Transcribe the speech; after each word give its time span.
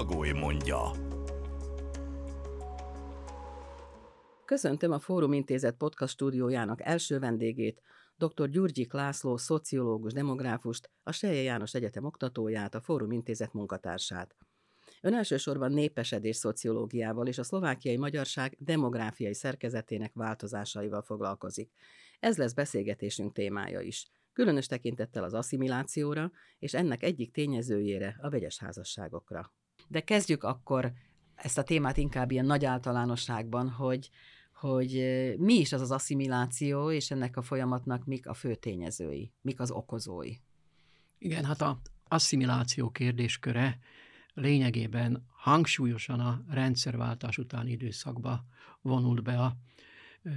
Bagoly 0.00 0.30
mondja. 0.30 0.90
Köszöntöm 4.44 4.92
a 4.92 4.98
Fórum 4.98 5.32
Intézet 5.32 5.76
podcast 5.76 6.12
stúdiójának 6.12 6.82
első 6.82 7.18
vendégét, 7.18 7.82
dr. 8.16 8.48
Gyurgyik 8.48 8.92
László, 8.92 9.36
szociológus, 9.36 10.12
demográfust, 10.12 10.90
a 11.02 11.12
Selye 11.12 11.42
János 11.42 11.74
Egyetem 11.74 12.04
oktatóját, 12.04 12.74
a 12.74 12.80
Fórum 12.80 13.12
Intézet 13.12 13.52
munkatársát. 13.52 14.36
Ön 15.00 15.14
elsősorban 15.14 15.72
népesedés 15.72 16.36
szociológiával 16.36 17.26
és 17.26 17.38
a 17.38 17.44
szlovákiai 17.44 17.96
magyarság 17.96 18.56
demográfiai 18.58 19.34
szerkezetének 19.34 20.12
változásaival 20.14 21.02
foglalkozik. 21.02 21.70
Ez 22.20 22.36
lesz 22.36 22.52
beszélgetésünk 22.52 23.32
témája 23.32 23.80
is. 23.80 24.06
Különös 24.32 24.66
tekintettel 24.66 25.24
az 25.24 25.34
asszimilációra 25.34 26.30
és 26.58 26.74
ennek 26.74 27.02
egyik 27.02 27.32
tényezőjére, 27.32 28.16
a 28.20 28.30
vegyes 28.30 28.58
házasságokra. 28.58 29.52
De 29.90 30.00
kezdjük 30.00 30.44
akkor 30.44 30.92
ezt 31.34 31.58
a 31.58 31.62
témát 31.62 31.96
inkább 31.96 32.30
ilyen 32.30 32.44
nagy 32.44 32.64
általánosságban, 32.64 33.68
hogy, 33.68 34.10
hogy 34.52 34.90
mi 35.38 35.54
is 35.54 35.72
az 35.72 35.80
az 35.80 35.90
asszimiláció, 35.90 36.90
és 36.90 37.10
ennek 37.10 37.36
a 37.36 37.42
folyamatnak 37.42 38.04
mik 38.04 38.26
a 38.26 38.34
fő 38.34 38.54
tényezői, 38.54 39.32
mik 39.40 39.60
az 39.60 39.70
okozói. 39.70 40.34
Igen, 41.18 41.44
hát 41.44 41.60
a 41.60 41.80
asszimiláció 42.08 42.90
kérdésköre 42.90 43.78
lényegében 44.34 45.26
hangsúlyosan 45.36 46.20
a 46.20 46.44
rendszerváltás 46.48 47.38
utáni 47.38 47.70
időszakba 47.70 48.44
vonult 48.82 49.22
be 49.22 49.38
a 49.38 49.56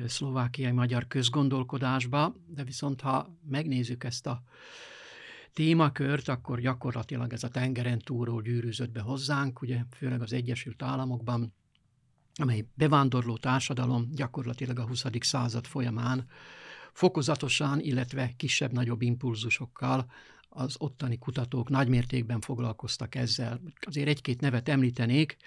szlovákiai 0.05 0.71
magyar 0.71 1.07
közgondolkodásba, 1.07 2.35
de 2.47 2.63
viszont 2.63 3.01
ha 3.01 3.37
megnézzük 3.49 4.03
ezt 4.03 4.27
a 4.27 4.43
témakört, 5.53 6.27
akkor 6.27 6.59
gyakorlatilag 6.59 7.33
ez 7.33 7.43
a 7.43 7.49
tengeren 7.49 7.99
túlról 7.99 8.41
gyűrűzött 8.41 8.91
be 8.91 9.01
hozzánk, 9.01 9.61
ugye 9.61 9.79
főleg 9.97 10.21
az 10.21 10.33
Egyesült 10.33 10.81
Államokban, 10.81 11.53
amely 12.35 12.65
bevándorló 12.73 13.37
társadalom 13.37 14.09
gyakorlatilag 14.11 14.79
a 14.79 14.87
20. 14.87 15.05
század 15.19 15.65
folyamán 15.65 16.27
fokozatosan, 16.93 17.79
illetve 17.79 18.33
kisebb-nagyobb 18.37 19.01
impulzusokkal 19.01 20.11
az 20.49 20.75
ottani 20.77 21.17
kutatók 21.17 21.69
nagymértékben 21.69 22.41
foglalkoztak 22.41 23.15
ezzel. 23.15 23.61
Azért 23.85 24.07
egy-két 24.07 24.41
nevet 24.41 24.69
említenék, 24.69 25.37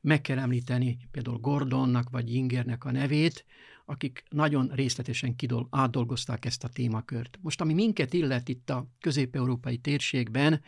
meg 0.00 0.20
kell 0.20 0.38
említeni 0.38 0.98
például 1.10 1.38
Gordonnak 1.38 2.10
vagy 2.10 2.34
Ingernek 2.34 2.84
a 2.84 2.90
nevét, 2.90 3.44
akik 3.84 4.24
nagyon 4.28 4.70
részletesen 4.74 5.36
kidol, 5.36 5.68
átdolgozták 5.70 6.44
ezt 6.44 6.64
a 6.64 6.68
témakört. 6.68 7.38
Most, 7.40 7.60
ami 7.60 7.74
minket 7.74 8.12
illet 8.12 8.48
itt 8.48 8.70
a 8.70 8.86
közép-európai 9.00 9.78
térségben, 9.78 10.62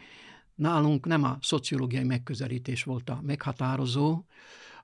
nálunk 0.54 1.06
nem 1.06 1.24
a 1.24 1.38
szociológiai 1.40 2.04
megközelítés 2.04 2.82
volt 2.82 3.10
a 3.10 3.20
meghatározó 3.22 4.24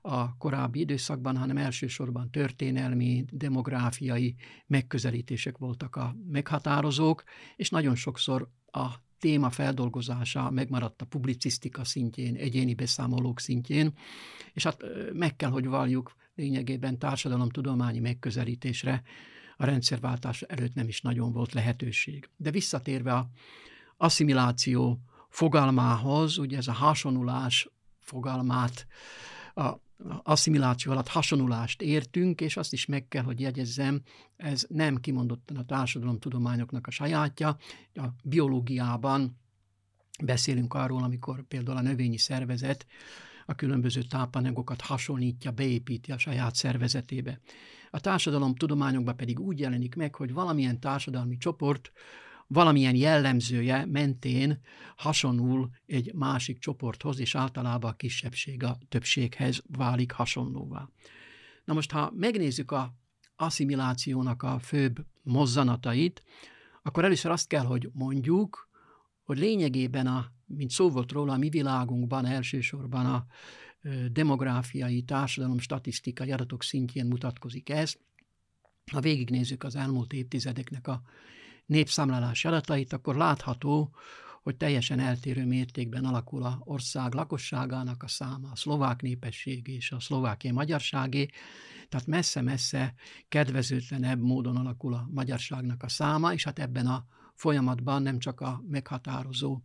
a 0.01 0.37
korábbi 0.37 0.79
időszakban, 0.79 1.37
hanem 1.37 1.57
elsősorban 1.57 2.31
történelmi, 2.31 3.25
demográfiai 3.31 4.35
megközelítések 4.67 5.57
voltak 5.57 5.95
a 5.95 6.15
meghatározók, 6.31 7.23
és 7.55 7.69
nagyon 7.69 7.95
sokszor 7.95 8.49
a 8.71 8.87
téma 9.19 9.49
feldolgozása 9.49 10.49
megmaradt 10.49 11.01
a 11.01 11.05
publicisztika 11.05 11.83
szintjén, 11.83 12.35
egyéni 12.35 12.73
beszámolók 12.73 13.39
szintjén, 13.39 13.93
és 14.53 14.63
hát 14.63 14.83
meg 15.13 15.35
kell, 15.35 15.49
hogy 15.49 15.65
valljuk 15.67 16.15
lényegében 16.35 16.97
társadalomtudományi 16.97 17.99
megközelítésre 17.99 19.03
a 19.57 19.65
rendszerváltás 19.65 20.41
előtt 20.41 20.73
nem 20.73 20.87
is 20.87 21.01
nagyon 21.01 21.31
volt 21.31 21.53
lehetőség. 21.53 22.29
De 22.37 22.51
visszatérve 22.51 23.13
a 23.13 23.27
asszimiláció 23.97 24.99
fogalmához, 25.29 26.37
ugye 26.37 26.57
ez 26.57 26.67
a 26.67 26.73
hasonulás 26.73 27.69
fogalmát 27.99 28.87
a 29.55 29.81
asszimiláció 30.23 30.91
alatt 30.91 31.07
hasonulást 31.07 31.81
értünk, 31.81 32.41
és 32.41 32.57
azt 32.57 32.73
is 32.73 32.85
meg 32.85 33.07
kell, 33.07 33.23
hogy 33.23 33.39
jegyezzem, 33.39 34.01
ez 34.35 34.65
nem 34.69 34.97
kimondottan 34.97 35.57
a 35.57 35.65
társadalomtudományoknak 35.65 36.87
a 36.87 36.91
sajátja. 36.91 37.57
A 37.93 38.05
biológiában 38.23 39.37
beszélünk 40.23 40.73
arról, 40.73 41.03
amikor 41.03 41.43
például 41.43 41.77
a 41.77 41.81
növényi 41.81 42.17
szervezet 42.17 42.85
a 43.45 43.55
különböző 43.55 44.01
tápanyagokat 44.01 44.81
hasonlítja, 44.81 45.51
beépíti 45.51 46.11
a 46.11 46.17
saját 46.17 46.55
szervezetébe. 46.55 47.39
A 47.89 47.99
társadalomtudományokban 47.99 49.15
pedig 49.15 49.39
úgy 49.39 49.59
jelenik 49.59 49.95
meg, 49.95 50.15
hogy 50.15 50.33
valamilyen 50.33 50.79
társadalmi 50.79 51.37
csoport 51.37 51.91
valamilyen 52.47 52.95
jellemzője 52.95 53.85
mentén 53.85 54.59
hasonul 54.95 55.69
egy 55.85 56.13
másik 56.13 56.59
csoporthoz, 56.59 57.19
és 57.19 57.35
általában 57.35 57.91
a 57.91 57.95
kisebbség 57.95 58.63
a 58.63 58.77
többséghez 58.89 59.63
válik 59.67 60.11
hasonlóvá. 60.11 60.89
Na 61.65 61.73
most, 61.73 61.91
ha 61.91 62.11
megnézzük 62.15 62.71
a 62.71 62.93
asszimilációnak 63.35 64.43
a 64.43 64.59
főbb 64.59 65.05
mozzanatait, 65.21 66.23
akkor 66.81 67.03
először 67.03 67.31
azt 67.31 67.47
kell, 67.47 67.65
hogy 67.65 67.89
mondjuk, 67.93 68.69
hogy 69.23 69.37
lényegében, 69.37 70.07
a, 70.07 70.31
mint 70.55 70.71
szó 70.71 70.89
volt 70.89 71.11
róla, 71.11 71.33
a 71.33 71.37
mi 71.37 71.49
világunkban 71.49 72.25
elsősorban 72.25 73.05
a 73.05 73.25
demográfiai, 74.11 75.01
társadalom, 75.01 75.59
statisztikai 75.59 76.31
adatok 76.31 76.63
szintjén 76.63 77.05
mutatkozik 77.05 77.69
ez. 77.69 77.95
Ha 78.91 79.01
végignézzük 79.01 79.63
az 79.63 79.75
elmúlt 79.75 80.13
évtizedeknek 80.13 80.87
a 80.87 81.01
népszámlálás 81.65 82.45
adatait, 82.45 82.93
akkor 82.93 83.15
látható, 83.15 83.95
hogy 84.43 84.57
teljesen 84.57 84.99
eltérő 84.99 85.45
mértékben 85.45 86.05
alakul 86.05 86.43
a 86.43 86.61
ország 86.63 87.13
lakosságának 87.13 88.03
a 88.03 88.07
száma, 88.07 88.51
a 88.51 88.55
szlovák 88.55 89.01
népesség 89.01 89.67
és 89.67 89.91
a 89.91 89.99
szlovákiai 89.99 90.53
magyarságé, 90.53 91.29
tehát 91.89 92.07
messze-messze 92.07 92.93
kedvezőtlenebb 93.29 94.21
módon 94.21 94.55
alakul 94.55 94.93
a 94.93 95.09
magyarságnak 95.11 95.83
a 95.83 95.89
száma, 95.89 96.33
és 96.33 96.43
hát 96.43 96.59
ebben 96.59 96.87
a 96.87 97.05
folyamatban 97.33 98.01
nem 98.01 98.19
csak 98.19 98.41
a 98.41 98.63
meghatározó 98.67 99.61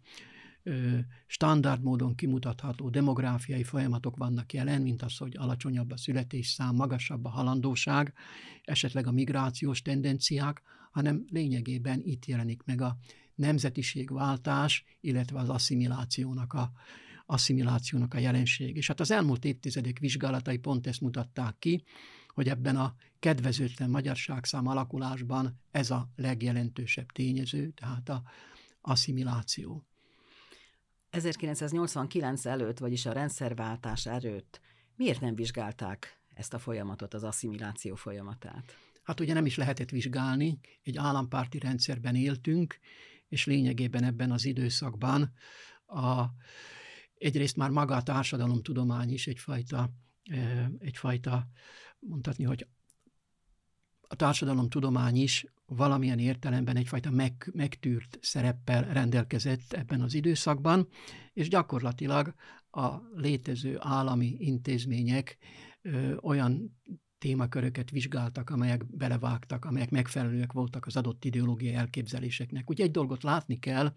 standard 1.26 1.82
módon 1.82 2.14
kimutatható 2.14 2.88
demográfiai 2.90 3.62
folyamatok 3.62 4.16
vannak 4.16 4.52
jelen, 4.52 4.82
mint 4.82 5.02
az, 5.02 5.16
hogy 5.16 5.36
alacsonyabb 5.36 5.90
a 5.90 5.96
születésszám, 5.96 6.74
magasabb 6.74 7.24
a 7.24 7.28
halandóság, 7.28 8.12
esetleg 8.62 9.06
a 9.06 9.12
migrációs 9.12 9.82
tendenciák, 9.82 10.62
hanem 10.90 11.24
lényegében 11.30 12.00
itt 12.04 12.26
jelenik 12.26 12.62
meg 12.64 12.80
a 12.80 12.96
nemzetiségváltás, 13.34 14.84
illetve 15.00 15.38
az 15.38 15.48
asszimilációnak 15.48 16.52
a, 16.52 16.72
asszimilációnak 17.26 18.14
a 18.14 18.18
jelenség. 18.18 18.76
És 18.76 18.86
hát 18.86 19.00
az 19.00 19.10
elmúlt 19.10 19.44
évtizedek 19.44 19.98
vizsgálatai 19.98 20.56
pont 20.56 20.86
ezt 20.86 21.00
mutatták 21.00 21.54
ki, 21.58 21.84
hogy 22.28 22.48
ebben 22.48 22.76
a 22.76 22.94
kedvezőtlen 23.18 23.90
magyarságszám 23.90 24.66
alakulásban 24.66 25.60
ez 25.70 25.90
a 25.90 26.08
legjelentősebb 26.16 27.12
tényező, 27.12 27.70
tehát 27.70 28.08
a 28.08 28.22
asszimiláció. 28.80 29.84
1989 31.24 32.44
előtt, 32.46 32.78
vagyis 32.78 33.06
a 33.06 33.12
rendszerváltás 33.12 34.06
előtt 34.06 34.60
miért 34.96 35.20
nem 35.20 35.34
vizsgálták 35.34 36.20
ezt 36.34 36.54
a 36.54 36.58
folyamatot, 36.58 37.14
az 37.14 37.24
asszimiláció 37.24 37.94
folyamatát? 37.94 38.76
Hát 39.02 39.20
ugye 39.20 39.32
nem 39.32 39.46
is 39.46 39.56
lehetett 39.56 39.90
vizsgálni, 39.90 40.58
egy 40.82 40.96
állampárti 40.96 41.58
rendszerben 41.58 42.14
éltünk, 42.14 42.78
és 43.28 43.46
lényegében 43.46 44.04
ebben 44.04 44.30
az 44.30 44.44
időszakban 44.44 45.32
a, 45.86 46.24
egyrészt 47.18 47.56
már 47.56 47.70
maga 47.70 47.96
a 47.96 48.02
társadalomtudomány 48.02 49.12
is 49.12 49.26
egyfajta, 49.26 49.90
egyfajta 50.78 51.48
mondhatni, 51.98 52.44
hogy 52.44 52.66
a 54.08 54.16
társadalomtudomány 54.16 55.16
is 55.16 55.46
valamilyen 55.66 56.18
értelemben 56.18 56.76
egyfajta 56.76 57.10
meg, 57.10 57.50
megtűrt 57.52 58.18
szereppel 58.22 58.82
rendelkezett 58.92 59.72
ebben 59.72 60.00
az 60.00 60.14
időszakban, 60.14 60.88
és 61.32 61.48
gyakorlatilag 61.48 62.34
a 62.70 62.88
létező 63.14 63.76
állami 63.80 64.36
intézmények 64.38 65.38
ö, 65.82 66.16
olyan 66.20 66.78
témaköröket 67.18 67.90
vizsgáltak, 67.90 68.50
amelyek 68.50 68.96
belevágtak, 68.96 69.64
amelyek 69.64 69.90
megfelelőek 69.90 70.52
voltak 70.52 70.86
az 70.86 70.96
adott 70.96 71.24
ideológiai 71.24 71.74
elképzeléseknek. 71.74 72.70
Úgy 72.70 72.80
egy 72.80 72.90
dolgot 72.90 73.22
látni 73.22 73.58
kell, 73.58 73.94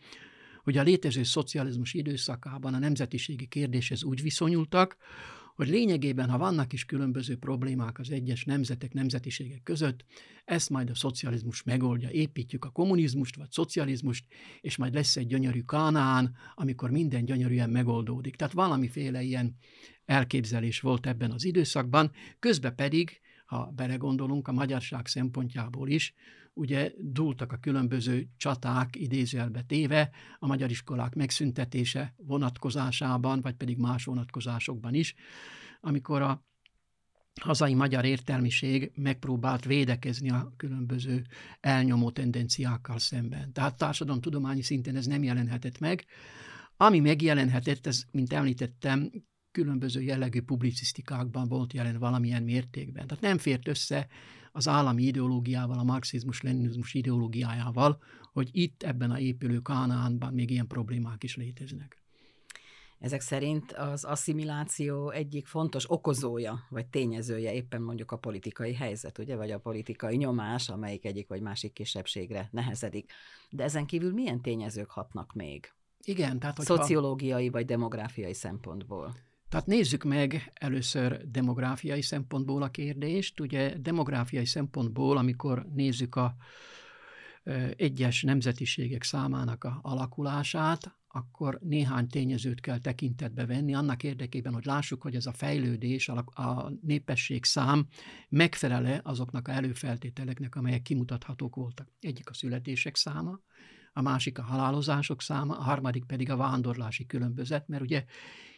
hogy 0.63 0.77
a 0.77 0.83
létező 0.83 1.23
szocializmus 1.23 1.93
időszakában 1.93 2.73
a 2.73 2.79
nemzetiségi 2.79 3.47
kérdéshez 3.47 4.03
úgy 4.03 4.21
viszonyultak, 4.21 4.97
hogy 5.61 5.69
lényegében, 5.69 6.29
ha 6.29 6.37
vannak 6.37 6.73
is 6.73 6.85
különböző 6.85 7.37
problémák 7.37 7.99
az 7.99 8.11
egyes 8.11 8.45
nemzetek, 8.45 8.93
nemzetiségek 8.93 9.63
között, 9.63 10.05
ezt 10.45 10.69
majd 10.69 10.89
a 10.89 10.95
szocializmus 10.95 11.63
megoldja. 11.63 12.09
Építjük 12.09 12.65
a 12.65 12.69
kommunizmust 12.69 13.35
vagy 13.35 13.51
szocializmust, 13.51 14.25
és 14.61 14.77
majd 14.77 14.93
lesz 14.93 15.15
egy 15.15 15.27
gyönyörű 15.27 15.61
Kánaán, 15.61 16.35
amikor 16.55 16.91
minden 16.91 17.25
gyönyörűen 17.25 17.69
megoldódik. 17.69 18.35
Tehát 18.35 18.53
valamiféle 18.53 19.21
ilyen 19.21 19.55
elképzelés 20.05 20.79
volt 20.79 21.07
ebben 21.07 21.31
az 21.31 21.45
időszakban, 21.45 22.11
közben 22.39 22.75
pedig, 22.75 23.21
ha 23.51 23.71
belegondolunk 23.75 24.47
a 24.47 24.51
magyarság 24.51 25.07
szempontjából 25.07 25.89
is, 25.89 26.13
ugye 26.53 26.91
dúltak 26.97 27.51
a 27.51 27.57
különböző 27.57 28.27
csaták 28.37 28.95
idézőjelbe 28.95 29.61
téve, 29.61 30.09
a 30.39 30.47
magyar 30.47 30.69
iskolák 30.69 31.15
megszüntetése 31.15 32.13
vonatkozásában, 32.17 33.41
vagy 33.41 33.53
pedig 33.53 33.77
más 33.77 34.05
vonatkozásokban 34.05 34.93
is, 34.93 35.15
amikor 35.81 36.21
a 36.21 36.43
hazai 37.41 37.73
magyar 37.73 38.05
értelmiség 38.05 38.91
megpróbált 38.95 39.65
védekezni 39.65 40.29
a 40.29 40.53
különböző 40.57 41.25
elnyomó 41.59 42.11
tendenciákkal 42.11 42.99
szemben. 42.99 43.53
Tehát 43.53 43.77
társadalomtudományi 43.77 44.61
szinten 44.61 44.95
ez 44.95 45.05
nem 45.05 45.23
jelenhetett 45.23 45.79
meg. 45.79 46.05
Ami 46.77 46.99
megjelenhetett, 46.99 47.87
ez, 47.87 48.03
mint 48.11 48.33
említettem, 48.33 49.11
különböző 49.51 50.01
jellegű 50.01 50.41
publicisztikákban 50.41 51.47
volt 51.47 51.73
jelen 51.73 51.99
valamilyen 51.99 52.43
mértékben. 52.43 53.07
Tehát 53.07 53.23
nem 53.23 53.37
fért 53.37 53.67
össze 53.67 54.07
az 54.51 54.67
állami 54.67 55.03
ideológiával, 55.03 55.79
a 55.79 55.83
marxizmus-leninizmus 55.83 56.93
ideológiájával, 56.93 58.01
hogy 58.33 58.49
itt 58.51 58.83
ebben 58.83 59.11
a 59.11 59.19
épülő 59.19 59.59
Kánaánban 59.59 60.33
még 60.33 60.49
ilyen 60.51 60.67
problémák 60.67 61.23
is 61.23 61.35
léteznek. 61.35 62.01
Ezek 62.99 63.21
szerint 63.21 63.71
az 63.71 64.03
asszimiláció 64.03 65.09
egyik 65.09 65.47
fontos 65.47 65.91
okozója, 65.91 66.65
vagy 66.69 66.87
tényezője 66.87 67.53
éppen 67.53 67.81
mondjuk 67.81 68.11
a 68.11 68.17
politikai 68.17 68.73
helyzet, 68.73 69.17
ugye, 69.17 69.35
vagy 69.35 69.51
a 69.51 69.59
politikai 69.59 70.15
nyomás, 70.15 70.69
amelyik 70.69 71.05
egyik 71.05 71.27
vagy 71.27 71.41
másik 71.41 71.73
kisebbségre 71.73 72.49
nehezedik. 72.51 73.11
De 73.49 73.63
ezen 73.63 73.85
kívül 73.85 74.13
milyen 74.13 74.41
tényezők 74.41 74.89
hatnak 74.89 75.33
még? 75.33 75.73
Igen, 76.03 76.39
tehát 76.39 76.57
hogyha... 76.57 76.75
Szociológiai 76.75 77.49
vagy 77.49 77.65
demográfiai 77.65 78.33
szempontból. 78.33 79.15
Tehát 79.51 79.65
nézzük 79.65 80.03
meg 80.03 80.51
először 80.53 81.29
demográfiai 81.29 82.01
szempontból 82.01 82.61
a 82.61 82.69
kérdést. 82.69 83.39
Ugye 83.39 83.77
demográfiai 83.79 84.45
szempontból, 84.45 85.17
amikor 85.17 85.65
nézzük 85.73 86.15
a 86.15 86.35
egyes 87.75 88.21
nemzetiségek 88.21 89.03
számának 89.03 89.63
a 89.63 89.79
alakulását, 89.81 90.95
akkor 91.07 91.59
néhány 91.61 92.07
tényezőt 92.07 92.59
kell 92.59 92.79
tekintetbe 92.79 93.45
venni, 93.45 93.73
annak 93.73 94.03
érdekében, 94.03 94.53
hogy 94.53 94.65
lássuk, 94.65 95.01
hogy 95.01 95.15
ez 95.15 95.25
a 95.25 95.33
fejlődés, 95.33 96.09
a 96.09 96.71
népesség 96.81 97.45
szám 97.45 97.87
megfelele 98.29 99.01
azoknak 99.03 99.47
a 99.47 99.51
előfeltételeknek, 99.51 100.55
amelyek 100.55 100.81
kimutathatók 100.81 101.55
voltak. 101.55 101.87
Egyik 101.99 102.29
a 102.29 102.33
születések 102.33 102.95
száma, 102.95 103.39
a 103.93 104.01
másik 104.01 104.39
a 104.39 104.43
halálozások 104.43 105.21
száma, 105.21 105.57
a 105.57 105.61
harmadik 105.61 106.05
pedig 106.05 106.29
a 106.29 106.35
vándorlási 106.35 107.05
különbözet, 107.05 107.67
mert 107.67 107.83
ugye 107.83 108.05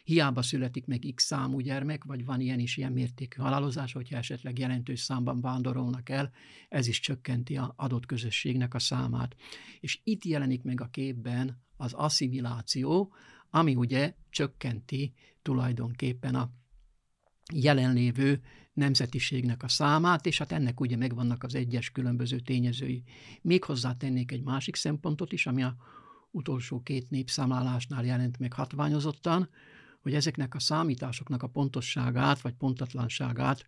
hiába 0.04 0.42
születik 0.42 0.86
meg 0.86 1.12
x 1.14 1.24
számú 1.24 1.60
gyermek, 1.60 2.04
vagy 2.04 2.24
van 2.24 2.40
ilyen 2.40 2.58
is 2.58 2.76
ilyen 2.76 2.92
mértékű 2.92 3.40
halálozás, 3.42 3.92
hogyha 3.92 4.16
esetleg 4.16 4.58
jelentős 4.58 5.00
számban 5.00 5.40
vándorolnak 5.40 6.08
el, 6.08 6.32
ez 6.68 6.86
is 6.86 7.00
csökkenti 7.00 7.56
az 7.56 7.68
adott 7.76 8.06
közösségnek 8.06 8.74
a 8.74 8.78
számát. 8.78 9.36
És 9.80 10.00
itt 10.04 10.24
jelenik 10.24 10.62
meg 10.62 10.80
a 10.80 10.88
képben 10.88 11.62
az 11.76 11.92
asszimiláció, 11.92 13.14
ami 13.50 13.74
ugye 13.74 14.14
csökkenti 14.30 15.14
tulajdonképpen 15.42 16.34
a 16.34 16.50
jelenlévő 17.52 18.42
nemzetiségnek 18.74 19.62
a 19.62 19.68
számát, 19.68 20.26
és 20.26 20.38
hát 20.38 20.52
ennek 20.52 20.80
ugye 20.80 20.96
megvannak 20.96 21.42
az 21.42 21.54
egyes 21.54 21.90
különböző 21.90 22.40
tényezői. 22.40 23.02
Még 23.42 23.64
hozzátennék 23.64 24.32
egy 24.32 24.42
másik 24.42 24.76
szempontot 24.76 25.32
is, 25.32 25.46
ami 25.46 25.62
a 25.62 25.76
utolsó 26.30 26.82
két 26.82 27.10
népszámlálásnál 27.10 28.04
jelent 28.04 28.38
meg 28.38 28.52
hatványozottan, 28.52 29.48
hogy 30.00 30.14
ezeknek 30.14 30.54
a 30.54 30.60
számításoknak 30.60 31.42
a 31.42 31.46
pontosságát 31.48 32.40
vagy 32.40 32.52
pontatlanságát 32.52 33.66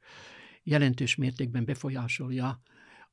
jelentős 0.62 1.14
mértékben 1.14 1.64
befolyásolja 1.64 2.60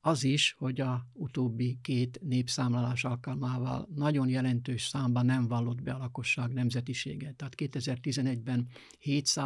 az 0.00 0.24
is, 0.24 0.54
hogy 0.58 0.80
a 0.80 1.06
utóbbi 1.12 1.78
két 1.82 2.20
népszámlálás 2.22 3.04
alkalmával 3.04 3.88
nagyon 3.94 4.28
jelentős 4.28 4.82
számban 4.82 5.26
nem 5.26 5.48
vallott 5.48 5.82
be 5.82 5.92
a 5.92 5.98
lakosság 5.98 6.52
nemzetiséget. 6.52 7.34
Tehát 7.34 7.54
2011-ben 7.56 8.68
7 8.98 9.36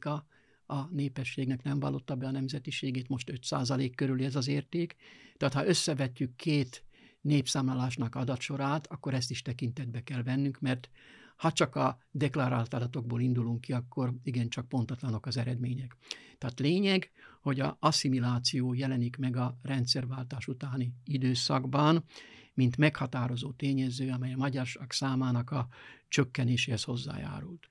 a 0.00 0.26
a 0.70 0.88
népességnek 0.90 1.62
nem 1.62 1.80
vallotta 1.80 2.16
be 2.16 2.26
a 2.26 2.30
nemzetiségét, 2.30 3.08
most 3.08 3.32
5% 3.50 3.92
körül 3.94 4.24
ez 4.24 4.36
az 4.36 4.48
érték. 4.48 4.96
Tehát 5.36 5.54
ha 5.54 5.66
összevetjük 5.66 6.36
két 6.36 6.84
népszámlálásnak 7.20 8.14
adatsorát, 8.14 8.86
akkor 8.86 9.14
ezt 9.14 9.30
is 9.30 9.42
tekintetbe 9.42 10.02
kell 10.02 10.22
vennünk, 10.22 10.60
mert 10.60 10.90
ha 11.36 11.52
csak 11.52 11.74
a 11.76 11.98
deklarált 12.10 12.74
adatokból 12.74 13.20
indulunk 13.20 13.60
ki, 13.60 13.72
akkor 13.72 14.14
igencsak 14.22 14.68
pontatlanok 14.68 15.26
az 15.26 15.36
eredmények. 15.36 15.96
Tehát 16.38 16.60
lényeg, 16.60 17.10
hogy 17.40 17.60
a 17.60 17.76
asszimiláció 17.80 18.74
jelenik 18.74 19.16
meg 19.16 19.36
a 19.36 19.58
rendszerváltás 19.62 20.48
utáni 20.48 20.92
időszakban, 21.04 22.04
mint 22.54 22.76
meghatározó 22.76 23.52
tényező, 23.52 24.10
amely 24.10 24.32
a 24.32 24.36
magyarság 24.36 24.92
számának 24.92 25.50
a 25.50 25.68
csökkenéséhez 26.08 26.82
hozzájárult. 26.82 27.68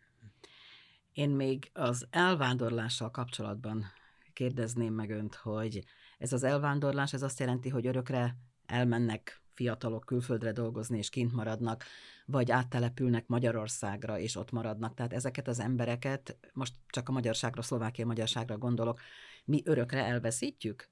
Én 1.18 1.30
még 1.30 1.70
az 1.74 2.08
elvándorlással 2.10 3.12
kapcsolatban 3.12 3.86
kérdezném 4.34 4.94
meg 4.94 5.10
önt, 5.10 5.36
hogy 5.36 5.84
ez 6.18 6.34
az 6.34 6.44
elvándorlás, 6.44 7.14
ez 7.14 7.22
azt 7.22 7.40
jelenti, 7.40 7.70
hogy 7.70 7.88
örökre 7.88 8.36
elmennek 8.66 9.42
fiatalok 9.54 10.06
külföldre 10.06 10.52
dolgozni 10.52 10.98
és 10.98 11.10
kint 11.10 11.34
maradnak, 11.34 11.84
vagy 12.26 12.52
áttelepülnek 12.52 13.28
Magyarországra 13.28 14.20
és 14.20 14.36
ott 14.36 14.52
maradnak. 14.52 14.94
Tehát 14.94 15.14
ezeket 15.14 15.48
az 15.48 15.60
embereket, 15.60 16.38
most 16.54 16.74
csak 16.88 17.10
a 17.10 17.12
magyarságra, 17.12 17.62
szlovákia 17.62 18.06
magyarságra 18.06 18.58
gondolok, 18.58 19.02
mi 19.46 19.62
örökre 19.66 20.06
elveszítjük? 20.06 20.90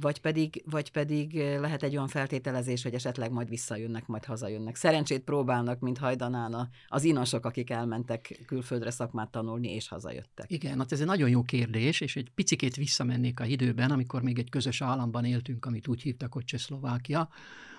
Vagy 0.00 0.20
pedig, 0.20 0.62
vagy 0.70 0.90
pedig 0.90 1.34
lehet 1.34 1.82
egy 1.82 1.96
olyan 1.96 2.08
feltételezés, 2.08 2.82
hogy 2.82 2.94
esetleg 2.94 3.30
majd 3.30 3.48
visszajönnek, 3.48 4.06
majd 4.06 4.24
hazajönnek. 4.24 4.76
Szerencsét 4.76 5.20
próbálnak, 5.22 5.80
mint 5.80 5.98
hajdanán 5.98 6.68
az 6.88 7.04
inasok, 7.04 7.44
akik 7.44 7.70
elmentek 7.70 8.42
külföldre 8.46 8.90
szakmát 8.90 9.30
tanulni, 9.30 9.74
és 9.74 9.88
hazajöttek. 9.88 10.50
Igen, 10.50 10.78
hát 10.78 10.92
ez 10.92 11.00
egy 11.00 11.06
nagyon 11.06 11.28
jó 11.28 11.42
kérdés, 11.42 12.00
és 12.00 12.16
egy 12.16 12.30
picikét 12.34 12.76
visszamennék 12.76 13.40
a 13.40 13.44
időben, 13.44 13.90
amikor 13.90 14.22
még 14.22 14.38
egy 14.38 14.50
közös 14.50 14.82
államban 14.82 15.24
éltünk, 15.24 15.66
amit 15.66 15.88
úgy 15.88 16.02
hívtak, 16.02 16.32
hogy 16.32 16.44
Csehszlovákia, 16.44 17.28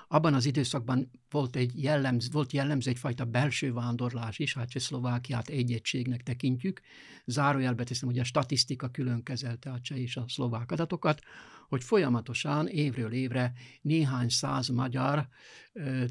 abban 0.08 0.34
az 0.34 0.46
időszakban 0.46 1.12
volt, 1.30 1.56
egy 1.56 1.84
jellemz, 1.84 2.32
volt 2.32 2.54
jellemző 2.54 2.90
egyfajta 2.90 3.26
belső 3.26 3.74
vándorlás 3.74 4.40
is, 4.40 4.54
hát 4.54 4.80
Szlovákiát 4.80 5.48
egy 5.48 5.72
egységnek 5.72 6.24
tekintjük. 6.24 6.82
Zárójelbe 7.26 7.84
teszem, 7.84 8.10
hogy 8.10 8.20
a 8.20 8.24
statisztika 8.24 8.90
külön 8.90 9.24
kezelte 9.24 9.72
a 9.72 9.80
cseh 9.82 10.00
és 10.00 10.18
a 10.18 10.26
szlovák 10.28 10.72
adatokat, 10.72 11.22
hogy 11.68 11.84
folyamatosan 11.84 12.68
évről 12.68 13.12
évre 13.12 13.54
néhány 13.82 14.30
száz 14.30 14.68
magyar, 14.68 15.28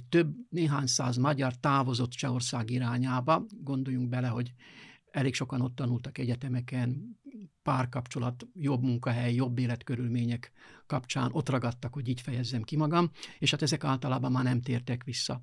több 0.08 0.34
néhány 0.48 0.86
száz 0.86 1.16
magyar 1.16 1.56
távozott 1.56 2.10
Csehország 2.10 2.70
irányába. 2.70 3.46
Gondoljunk 3.62 4.08
bele, 4.08 4.28
hogy 4.28 4.52
elég 5.16 5.34
sokan 5.34 5.60
ott 5.60 5.74
tanultak 5.74 6.18
egyetemeken, 6.18 7.18
párkapcsolat, 7.62 8.46
jobb 8.54 8.82
munkahely, 8.82 9.34
jobb 9.34 9.58
életkörülmények 9.58 10.52
kapcsán 10.86 11.30
ott 11.32 11.48
ragadtak, 11.48 11.92
hogy 11.94 12.08
így 12.08 12.20
fejezzem 12.20 12.62
ki 12.62 12.76
magam, 12.76 13.10
és 13.38 13.50
hát 13.50 13.62
ezek 13.62 13.84
általában 13.84 14.32
már 14.32 14.44
nem 14.44 14.60
tértek 14.60 15.04
vissza. 15.04 15.42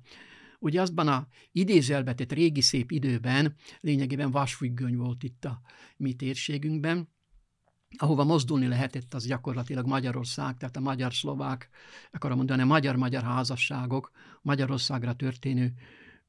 Ugye 0.58 0.80
azban 0.80 1.08
a 1.08 1.26
idézelbetett 1.52 2.32
régi 2.32 2.60
szép 2.60 2.90
időben 2.90 3.54
lényegében 3.80 4.30
vasfüggöny 4.30 4.96
volt 4.96 5.22
itt 5.22 5.44
a 5.44 5.60
mi 5.96 6.12
térségünkben, 6.12 7.08
ahova 7.96 8.24
mozdulni 8.24 8.66
lehetett, 8.66 9.14
az 9.14 9.26
gyakorlatilag 9.26 9.86
Magyarország, 9.86 10.56
tehát 10.56 10.76
a 10.76 10.80
magyar-szlovák, 10.80 11.68
akarom 12.10 12.36
mondani, 12.36 12.62
a 12.62 12.66
magyar-magyar 12.66 13.22
házasságok, 13.22 14.10
Magyarországra 14.42 15.14
történő 15.14 15.72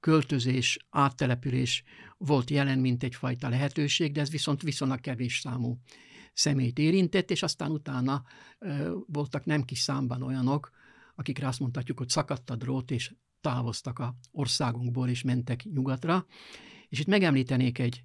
költözés, 0.06 0.78
áttelepülés 0.90 1.84
volt 2.18 2.50
jelen, 2.50 2.80
mint 2.80 3.04
egyfajta 3.04 3.50
lehetőség, 3.50 4.12
de 4.12 4.22
ez 4.22 4.30
viszont 4.30 4.62
viszonylag 4.62 5.00
kevés 5.00 5.40
számú 5.40 5.78
személyt 6.34 6.80
érintett, 6.80 7.32
és 7.32 7.44
aztán 7.44 7.72
utána 7.72 8.24
voltak 9.08 9.46
nem 9.46 9.64
kis 9.64 9.80
számban 9.80 10.22
olyanok, 10.22 10.72
akikre 11.16 11.48
azt 11.48 11.60
mondhatjuk, 11.60 11.98
hogy 11.98 12.10
szakadt 12.10 12.50
a 12.50 12.56
drót, 12.56 12.92
és 12.92 13.14
távoztak 13.42 14.00
a 14.00 14.16
országunkból, 14.32 15.10
és 15.10 15.22
mentek 15.22 15.64
nyugatra. 15.64 16.26
És 16.90 17.00
itt 17.00 17.08
megemlítenék 17.08 17.80
egy 17.80 18.04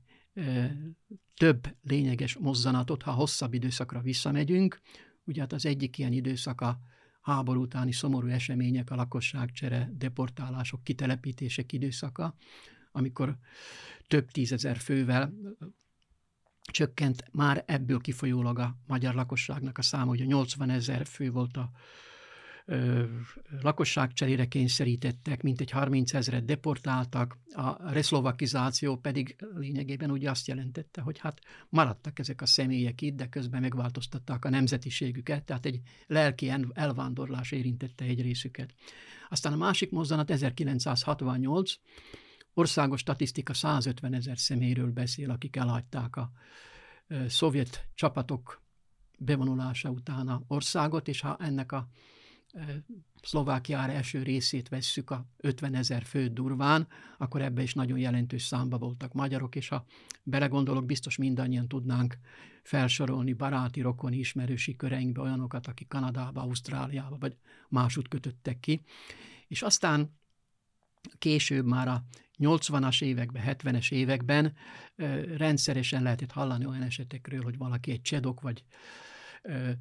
több 1.36 1.76
lényeges 1.82 2.36
mozzanatot, 2.36 3.02
ha 3.02 3.12
hosszabb 3.12 3.54
időszakra 3.54 4.00
visszamegyünk. 4.00 4.80
Ugye 5.24 5.40
hát 5.40 5.52
az 5.52 5.66
egyik 5.66 5.98
ilyen 5.98 6.12
időszak 6.12 6.60
a 6.60 6.78
háború 7.20 7.62
utáni 7.62 7.92
szomorú 7.92 8.26
események, 8.26 8.90
a 8.90 8.94
lakosságcsere, 8.94 9.90
deportálások, 9.92 10.84
kitelepítések 10.84 11.72
időszaka, 11.72 12.34
amikor 12.92 13.36
több 14.06 14.30
tízezer 14.30 14.76
fővel 14.76 15.32
csökkent 16.70 17.24
már 17.32 17.64
ebből 17.66 18.00
kifolyólag 18.00 18.58
a 18.58 18.76
magyar 18.86 19.14
lakosságnak 19.14 19.78
a 19.78 19.82
száma, 19.82 20.10
ugye 20.10 20.24
80 20.24 20.70
ezer 20.70 21.06
fő 21.06 21.30
volt 21.30 21.56
a 21.56 21.70
lakosságcserére 23.60 24.46
kényszerítettek, 24.46 25.42
mintegy 25.42 25.70
30 25.70 26.14
ezeret 26.14 26.44
deportáltak, 26.44 27.38
a 27.52 27.92
reszlovakizáció 27.92 28.96
pedig 28.96 29.36
lényegében 29.54 30.10
ugye 30.10 30.30
azt 30.30 30.46
jelentette, 30.46 31.00
hogy 31.00 31.18
hát 31.18 31.40
maradtak 31.68 32.18
ezek 32.18 32.42
a 32.42 32.46
személyek 32.46 33.00
itt, 33.00 33.16
de 33.16 33.28
közben 33.28 33.60
megváltoztatták 33.60 34.44
a 34.44 34.50
nemzetiségüket, 34.50 35.44
tehát 35.44 35.66
egy 35.66 35.80
lelki 36.06 36.52
elvándorlás 36.72 37.52
érintette 37.52 38.04
egy 38.04 38.22
részüket. 38.22 38.74
Aztán 39.28 39.52
a 39.52 39.56
másik 39.56 39.90
mozzanat 39.90 40.30
1968, 40.30 41.72
országos 42.54 43.00
statisztika 43.00 43.54
150 43.54 44.14
ezer 44.14 44.38
személyről 44.38 44.90
beszél, 44.90 45.30
akik 45.30 45.56
elhagyták 45.56 46.16
a 46.16 46.32
szovjet 47.26 47.88
csapatok 47.94 48.62
bevonulása 49.18 49.90
után 49.90 50.28
a 50.28 50.42
országot, 50.46 51.08
és 51.08 51.20
ha 51.20 51.36
ennek 51.40 51.72
a 51.72 51.88
Szlovákiára 53.22 53.92
első 53.92 54.22
részét 54.22 54.68
vesszük 54.68 55.10
a 55.10 55.26
50 55.36 55.74
ezer 55.74 56.02
fő 56.02 56.28
durván, 56.28 56.88
akkor 57.18 57.42
ebbe 57.42 57.62
is 57.62 57.74
nagyon 57.74 57.98
jelentős 57.98 58.42
számba 58.42 58.78
voltak 58.78 59.12
magyarok, 59.12 59.56
és 59.56 59.68
ha 59.68 59.84
belegondolok, 60.22 60.86
biztos 60.86 61.16
mindannyian 61.16 61.68
tudnánk 61.68 62.18
felsorolni 62.62 63.32
baráti, 63.32 63.80
rokoni, 63.80 64.16
ismerősi 64.18 64.76
köreinkbe 64.76 65.20
olyanokat, 65.20 65.66
akik 65.66 65.88
Kanadába, 65.88 66.40
Ausztráliába 66.40 67.16
vagy 67.18 67.36
másút 67.68 68.08
kötöttek 68.08 68.60
ki. 68.60 68.82
És 69.48 69.62
aztán 69.62 70.18
később 71.18 71.64
már 71.64 71.88
a 71.88 72.04
80-as 72.40 73.02
években, 73.02 73.42
70-es 73.46 73.92
években 73.92 74.54
rendszeresen 75.36 76.02
lehetett 76.02 76.32
hallani 76.32 76.66
olyan 76.66 76.82
esetekről, 76.82 77.42
hogy 77.42 77.56
valaki 77.56 77.90
egy 77.90 78.02
csedok 78.02 78.40
vagy 78.40 78.64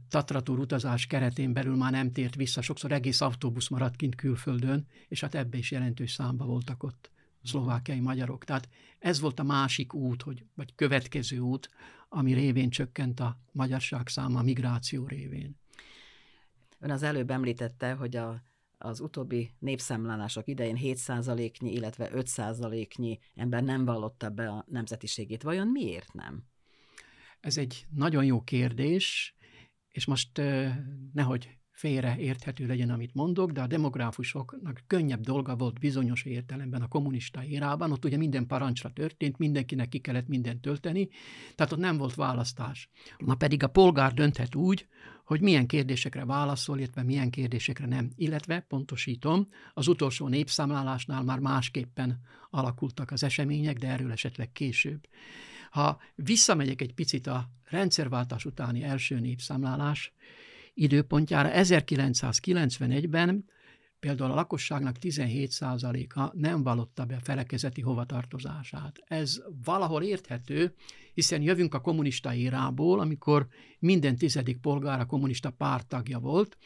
Tatratúr 0.10 0.60
utazás 0.60 1.08
keretén 1.08 1.54
belül 1.54 1.75
már 1.75 1.92
nem 1.92 2.12
tért 2.12 2.36
vissza, 2.36 2.62
sokszor 2.62 2.92
egész 2.92 3.22
autóbusz 3.22 3.68
maradt 3.68 3.96
kint 3.96 4.16
külföldön, 4.16 4.88
és 5.08 5.22
hát 5.22 5.36
ebbe 5.36 5.58
is 5.58 5.72
jelentős 5.72 6.12
számba 6.12 6.46
voltak 6.46 6.84
ott 6.84 7.12
szlovákiai 7.44 8.00
magyarok. 8.00 8.44
Tehát 8.44 8.70
ez 9.00 9.20
volt 9.20 9.39
a 9.39 9.44
másik 9.44 9.94
út, 9.94 10.22
hogy, 10.22 10.46
vagy 10.56 10.75
következő 10.75 11.39
út, 11.39 11.70
ami 12.10 12.34
révén 12.34 12.70
csökkent 12.70 13.20
a 13.20 13.39
magyarság 13.51 14.08
száma 14.08 14.39
a 14.39 14.44
migráció 14.44 15.08
révén. 15.08 15.58
Ön 16.80 16.92
az 16.92 17.04
előbb 17.04 17.30
említette, 17.30 17.94
hogy 17.94 18.16
a, 18.16 18.44
az 18.82 19.00
utóbbi 19.00 19.52
népszámlálások 19.60 20.48
idején 20.48 20.78
7%-nyi, 20.82 21.72
illetve 21.72 22.10
5%-nyi 22.14 23.20
ember 23.36 23.64
nem 23.64 23.86
vallotta 23.86 24.30
be 24.30 24.50
a 24.50 24.66
nemzetiségét. 24.68 25.44
Vajon 25.44 25.68
miért 25.68 26.14
nem? 26.14 26.44
Ez 27.40 27.58
egy 27.58 27.86
nagyon 27.90 28.26
jó 28.26 28.42
kérdés, 28.42 29.36
és 29.92 30.06
most 30.06 30.42
nehogy 31.14 31.59
félre 31.80 32.16
érthető 32.18 32.66
legyen, 32.66 32.90
amit 32.90 33.14
mondok, 33.14 33.52
de 33.52 33.62
a 33.62 33.68
demográfusoknak 33.68 34.84
könnyebb 34.88 35.22
dolga 35.22 35.56
volt 35.56 35.80
bizonyos 35.80 36.24
értelemben 36.24 36.82
a 36.82 36.88
kommunista 36.88 37.44
érában, 37.44 37.92
ott 37.92 38.06
ugye 38.06 38.18
minden 38.18 38.48
parancsra 38.48 38.90
történt, 38.94 39.38
mindenkinek 39.38 39.90
ki 39.90 40.00
kellett 40.00 40.28
mindent 40.28 40.62
tölteni, 40.62 41.10
tehát 41.56 41.72
ott 41.72 41.80
nem 41.80 41.98
volt 41.98 42.16
választás. 42.16 42.90
Ma 43.20 43.36
pedig 43.36 43.64
a 43.64 43.68
polgár 43.68 44.14
dönthet 44.14 44.56
úgy, 44.56 44.88
hogy 45.26 45.42
milyen 45.42 45.68
kérdésekre 45.68 46.26
válaszol, 46.26 46.78
illetve 46.78 47.04
milyen 47.04 47.30
kérdésekre 47.30 47.86
nem. 47.86 48.12
Illetve, 48.16 48.60
pontosítom, 48.60 49.48
az 49.74 49.88
utolsó 49.88 50.28
népszámlálásnál 50.28 51.24
már 51.24 51.40
másképpen 51.40 52.20
alakultak 52.50 53.12
az 53.12 53.24
események, 53.24 53.78
de 53.78 53.88
erről 53.88 54.12
esetleg 54.12 54.52
később. 54.52 55.08
Ha 55.72 56.00
visszamegyek 56.16 56.82
egy 56.82 56.94
picit 56.94 57.28
a 57.28 57.50
rendszerváltás 57.64 58.46
utáni 58.46 58.84
első 58.84 59.20
népszámlálás 59.20 60.14
időpontjára, 60.80 61.50
1991-ben 61.54 63.46
például 64.00 64.32
a 64.32 64.36
lakosságnak 64.36 64.96
17%-a 65.02 66.38
nem 66.38 66.64
vallotta 66.64 67.06
be 67.06 67.16
a 67.16 67.24
felekezeti 67.24 67.82
hovatartozását. 67.82 69.00
Ez 69.06 69.42
valahol 69.64 70.04
érthető, 70.04 70.74
hiszen 71.14 71.42
jövünk 71.42 71.74
a 71.74 71.82
kommunista 71.82 72.34
érából, 72.34 73.00
amikor 73.00 73.48
minden 73.80 74.16
tizedik 74.16 74.58
polgár 74.58 75.00
a 75.00 75.06
kommunista 75.06 75.50
pártagja 75.50 76.20
volt, 76.20 76.58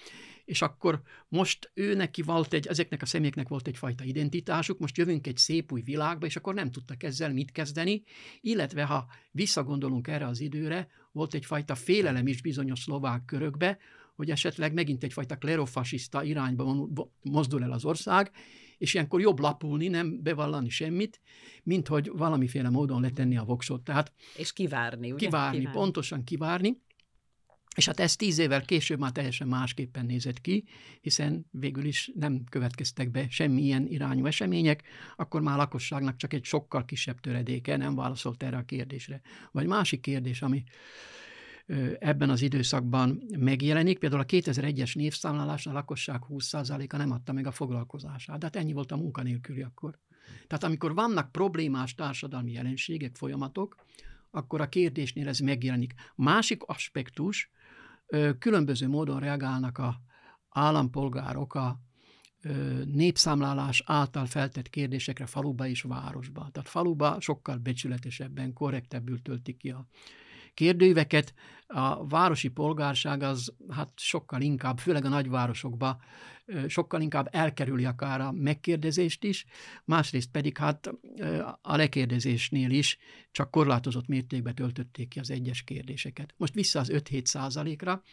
és 0.46 0.62
akkor 0.62 1.02
most 1.28 1.72
ő 1.74 1.96
neki 1.96 2.22
volt 2.22 2.54
egy, 2.54 2.68
ezeknek 2.68 3.02
a 3.02 3.06
személyeknek 3.06 3.48
volt 3.48 3.68
egyfajta 3.68 4.04
identitásuk, 4.04 4.80
most 4.80 4.98
jövünk 4.98 5.28
egy 5.28 5.38
szép 5.38 5.72
új 5.72 5.82
világba, 5.82 6.26
és 6.26 6.36
akkor 6.36 6.54
nem 6.54 6.72
tudtak 6.72 7.04
ezzel 7.04 7.34
mit 7.34 7.52
kezdeni, 7.52 8.04
illetve 8.42 8.84
ha 8.84 9.06
visszagondolunk 9.32 10.08
erre 10.08 10.28
az 10.28 10.40
időre, 10.40 10.88
volt 11.12 11.34
egyfajta 11.34 11.76
félelem 11.76 12.28
is 12.28 12.42
bizonyos 12.42 12.80
szlovák 12.80 13.26
körökbe, 13.26 13.78
hogy 14.16 14.30
esetleg 14.30 14.74
megint 14.74 15.04
egyfajta 15.04 15.38
klerofasiszta 15.38 16.24
irányba 16.24 16.90
mozdul 17.22 17.64
el 17.64 17.72
az 17.72 17.86
ország, 17.86 18.32
és 18.78 18.94
ilyenkor 18.94 19.22
jobb 19.22 19.40
lapulni, 19.40 19.88
nem 19.88 20.24
bevallani 20.24 20.70
semmit, 20.70 21.20
mint 21.64 21.88
hogy 21.88 22.12
valamiféle 22.14 22.70
módon 22.70 23.02
letenni 23.02 23.38
a 23.38 23.44
voksot. 23.44 23.84
Tehát 23.84 24.14
és 24.38 24.54
kivárni, 24.54 25.12
ugye? 25.12 25.26
Kivárni, 25.26 25.58
kivárni. 25.58 25.80
pontosan 25.80 26.24
kivárni. 26.24 26.82
És 27.76 27.86
hát 27.86 28.00
ez 28.00 28.16
tíz 28.16 28.38
évvel 28.38 28.66
később 28.66 29.00
már 29.00 29.12
teljesen 29.12 29.48
másképpen 29.48 30.06
nézett 30.06 30.42
ki, 30.42 30.64
hiszen 31.02 31.46
végül 31.52 31.86
is 31.86 32.12
nem 32.16 32.44
következtek 32.50 33.12
be 33.12 33.26
semmilyen 33.30 33.88
irányú 33.88 34.26
események, 34.26 34.84
akkor 35.16 35.42
már 35.42 35.54
a 35.54 35.58
lakosságnak 35.58 36.16
csak 36.16 36.34
egy 36.34 36.44
sokkal 36.44 36.86
kisebb 36.86 37.20
töredéke 37.20 37.78
nem 37.78 37.96
válaszolt 37.96 38.44
erre 38.44 38.58
a 38.58 38.64
kérdésre. 38.64 39.22
Vagy 39.52 39.66
másik 39.66 40.02
kérdés, 40.02 40.42
ami 40.42 40.64
ebben 42.00 42.30
az 42.30 42.42
időszakban 42.42 43.24
megjelenik. 43.38 44.00
Például 44.00 44.22
a 44.22 44.26
2001-es 44.26 44.96
névszámlálásnál 44.96 45.76
a 45.76 45.78
lakosság 45.78 46.22
20%-a 46.30 46.98
nem 46.98 47.12
adta 47.12 47.34
meg 47.34 47.48
a 47.48 47.52
foglalkozását. 47.52 48.40
De 48.40 48.46
hát 48.46 48.56
ennyi 48.56 48.74
volt 48.74 48.92
a 48.92 48.98
munkanélküli 48.98 49.62
akkor. 49.62 50.00
Tehát 50.48 50.64
amikor 50.64 50.94
vannak 50.94 51.32
problémás 51.32 51.96
társadalmi 51.96 52.52
jelenségek, 52.52 53.16
folyamatok, 53.16 53.76
akkor 54.32 54.62
a 54.62 54.70
kérdésnél 54.70 55.28
ez 55.28 55.40
megjelenik. 55.40 55.94
Másik 56.16 56.64
aspektus, 56.64 57.52
különböző 58.40 58.88
módon 58.88 59.20
reagálnak 59.20 59.78
a 59.78 60.02
állampolgárok 60.50 61.54
a 61.54 61.80
népszámlálás 62.86 63.84
által 63.86 64.26
feltett 64.26 64.70
kérdésekre 64.70 65.26
faluba 65.26 65.68
és 65.68 65.82
városba. 65.82 66.50
Tehát 66.52 66.70
faluba 66.70 67.18
sokkal 67.20 67.58
becsületesebben, 67.58 68.54
korrektebbül 68.54 69.22
töltik 69.22 69.58
ki 69.58 69.70
a 69.70 69.88
kérdőíveket. 70.54 71.34
A 71.68 72.08
városi 72.08 72.48
polgárság 72.48 73.24
az 73.24 73.54
hát 73.70 73.92
sokkal 73.96 74.42
inkább, 74.42 74.80
főleg 74.80 75.06
a 75.06 75.10
nagyvárosokban 75.10 76.02
sokkal 76.68 77.02
inkább 77.02 77.28
elkerüli 77.32 77.86
akár 77.86 78.22
a 78.22 78.32
megkérdezést 78.32 79.24
is, 79.24 79.46
másrészt 79.86 80.32
pedig 80.32 80.58
hát 80.58 80.94
a 81.62 81.76
lekérdezésnél 81.76 82.72
is 82.72 82.98
csak 83.32 83.52
korlátozott 83.52 84.08
mértékben 84.08 84.56
töltötték 84.56 85.08
ki 85.08 85.20
az 85.20 85.30
egyes 85.30 85.64
kérdéseket. 85.64 86.34
Most 86.38 86.54
vissza 86.54 86.80
az 86.80 86.92
5-7 86.94 87.26
százalékra, 87.26 88.04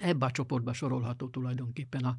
ebbe 0.00 0.26
a 0.26 0.30
csoportba 0.30 0.72
sorolható 0.72 1.28
tulajdonképpen 1.28 2.04
a 2.04 2.16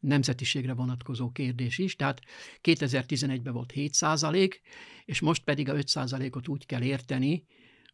nemzetiségre 0.00 0.72
vonatkozó 0.72 1.30
kérdés 1.30 1.78
is, 1.78 1.96
tehát 1.96 2.20
2011-ben 2.62 3.52
volt 3.52 3.70
7 3.70 3.94
százalék, 3.94 4.60
és 5.04 5.20
most 5.20 5.44
pedig 5.44 5.68
a 5.68 5.74
5 5.74 5.88
százalékot 5.88 6.48
úgy 6.48 6.66
kell 6.66 6.82
érteni, 6.82 7.44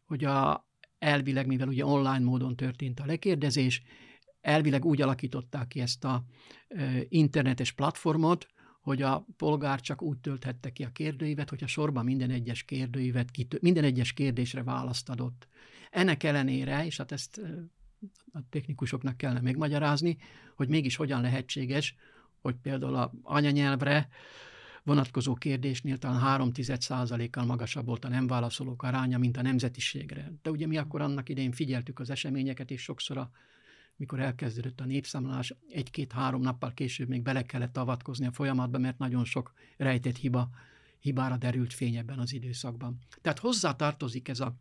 hogy 0.05 0.23
a, 0.23 0.67
elvileg, 0.99 1.47
mivel 1.47 1.67
ugye 1.67 1.85
online 1.85 2.19
módon 2.19 2.55
történt 2.55 2.99
a 2.99 3.05
lekérdezés, 3.05 3.83
elvileg 4.41 4.85
úgy 4.85 5.01
alakították 5.01 5.67
ki 5.67 5.79
ezt 5.79 6.03
a 6.03 6.23
internetes 7.09 7.71
platformot, 7.71 8.47
hogy 8.81 9.01
a 9.01 9.25
polgár 9.37 9.81
csak 9.81 10.01
úgy 10.01 10.17
tölthette 10.17 10.69
ki 10.69 10.83
a 10.83 10.89
kérdőívet, 10.89 11.49
hogyha 11.49 11.67
sorban 11.67 12.05
minden 12.05 12.29
egyes 12.29 12.63
kérdőívet, 12.63 13.29
minden 13.61 13.83
egyes 13.83 14.13
kérdésre 14.13 14.63
választ 14.63 15.09
adott. 15.09 15.47
Ennek 15.91 16.23
ellenére, 16.23 16.85
és 16.85 16.97
hát 16.97 17.11
ezt 17.11 17.41
a 18.31 18.39
technikusoknak 18.49 19.17
kellene 19.17 19.41
megmagyarázni, 19.41 20.17
hogy 20.55 20.67
mégis 20.67 20.95
hogyan 20.95 21.21
lehetséges, 21.21 21.95
hogy 22.41 22.55
például 22.55 22.95
a 22.95 23.11
anyanyelvre 23.21 24.07
vonatkozó 24.85 25.33
kérdésnél 25.33 25.97
talán 25.97 26.19
3 26.19 26.51
kal 27.31 27.45
magasabb 27.45 27.85
volt 27.85 28.05
a 28.05 28.09
nem 28.09 28.27
válaszolók 28.27 28.83
aránya, 28.83 29.17
mint 29.17 29.37
a 29.37 29.41
nemzetiségre. 29.41 30.31
De 30.41 30.49
ugye 30.49 30.67
mi 30.67 30.77
akkor 30.77 31.01
annak 31.01 31.29
idején 31.29 31.51
figyeltük 31.51 31.99
az 31.99 32.09
eseményeket, 32.09 32.71
és 32.71 32.81
sokszor 32.81 33.17
a 33.17 33.31
mikor 33.95 34.19
elkezdődött 34.19 34.79
a 34.79 34.85
népszámlálás, 34.85 35.53
egy-két-három 35.69 36.41
nappal 36.41 36.73
később 36.73 37.07
még 37.07 37.21
bele 37.21 37.43
kellett 37.43 37.77
avatkozni 37.77 38.25
a 38.25 38.31
folyamatba, 38.31 38.77
mert 38.77 38.97
nagyon 38.97 39.25
sok 39.25 39.53
rejtett 39.77 40.15
hiba, 40.15 40.49
hibára 40.99 41.37
derült 41.37 41.73
fény 41.73 41.95
ebben 41.95 42.19
az 42.19 42.33
időszakban. 42.33 42.97
Tehát 43.21 43.39
hozzá 43.39 43.75
tartozik 43.75 44.27
ez 44.27 44.39
a 44.39 44.55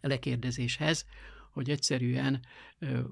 lekérdezéshez, 0.00 1.06
hogy 1.50 1.70
egyszerűen 1.70 2.40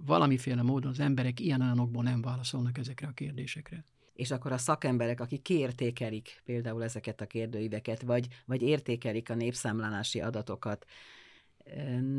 valamiféle 0.04 0.62
módon 0.62 0.90
az 0.90 1.00
emberek 1.00 1.40
ilyen 1.40 1.60
olyanokból 1.60 2.02
nem 2.02 2.20
válaszolnak 2.20 2.78
ezekre 2.78 3.06
a 3.06 3.12
kérdésekre. 3.12 3.84
És 4.14 4.30
akkor 4.30 4.52
a 4.52 4.58
szakemberek, 4.58 5.20
akik 5.20 5.42
kiértékelik 5.42 6.42
például 6.44 6.84
ezeket 6.84 7.20
a 7.20 7.26
kérdőíveket, 7.26 8.02
vagy, 8.02 8.28
vagy 8.44 8.62
értékelik 8.62 9.30
a 9.30 9.34
népszámlálási 9.34 10.20
adatokat, 10.20 10.86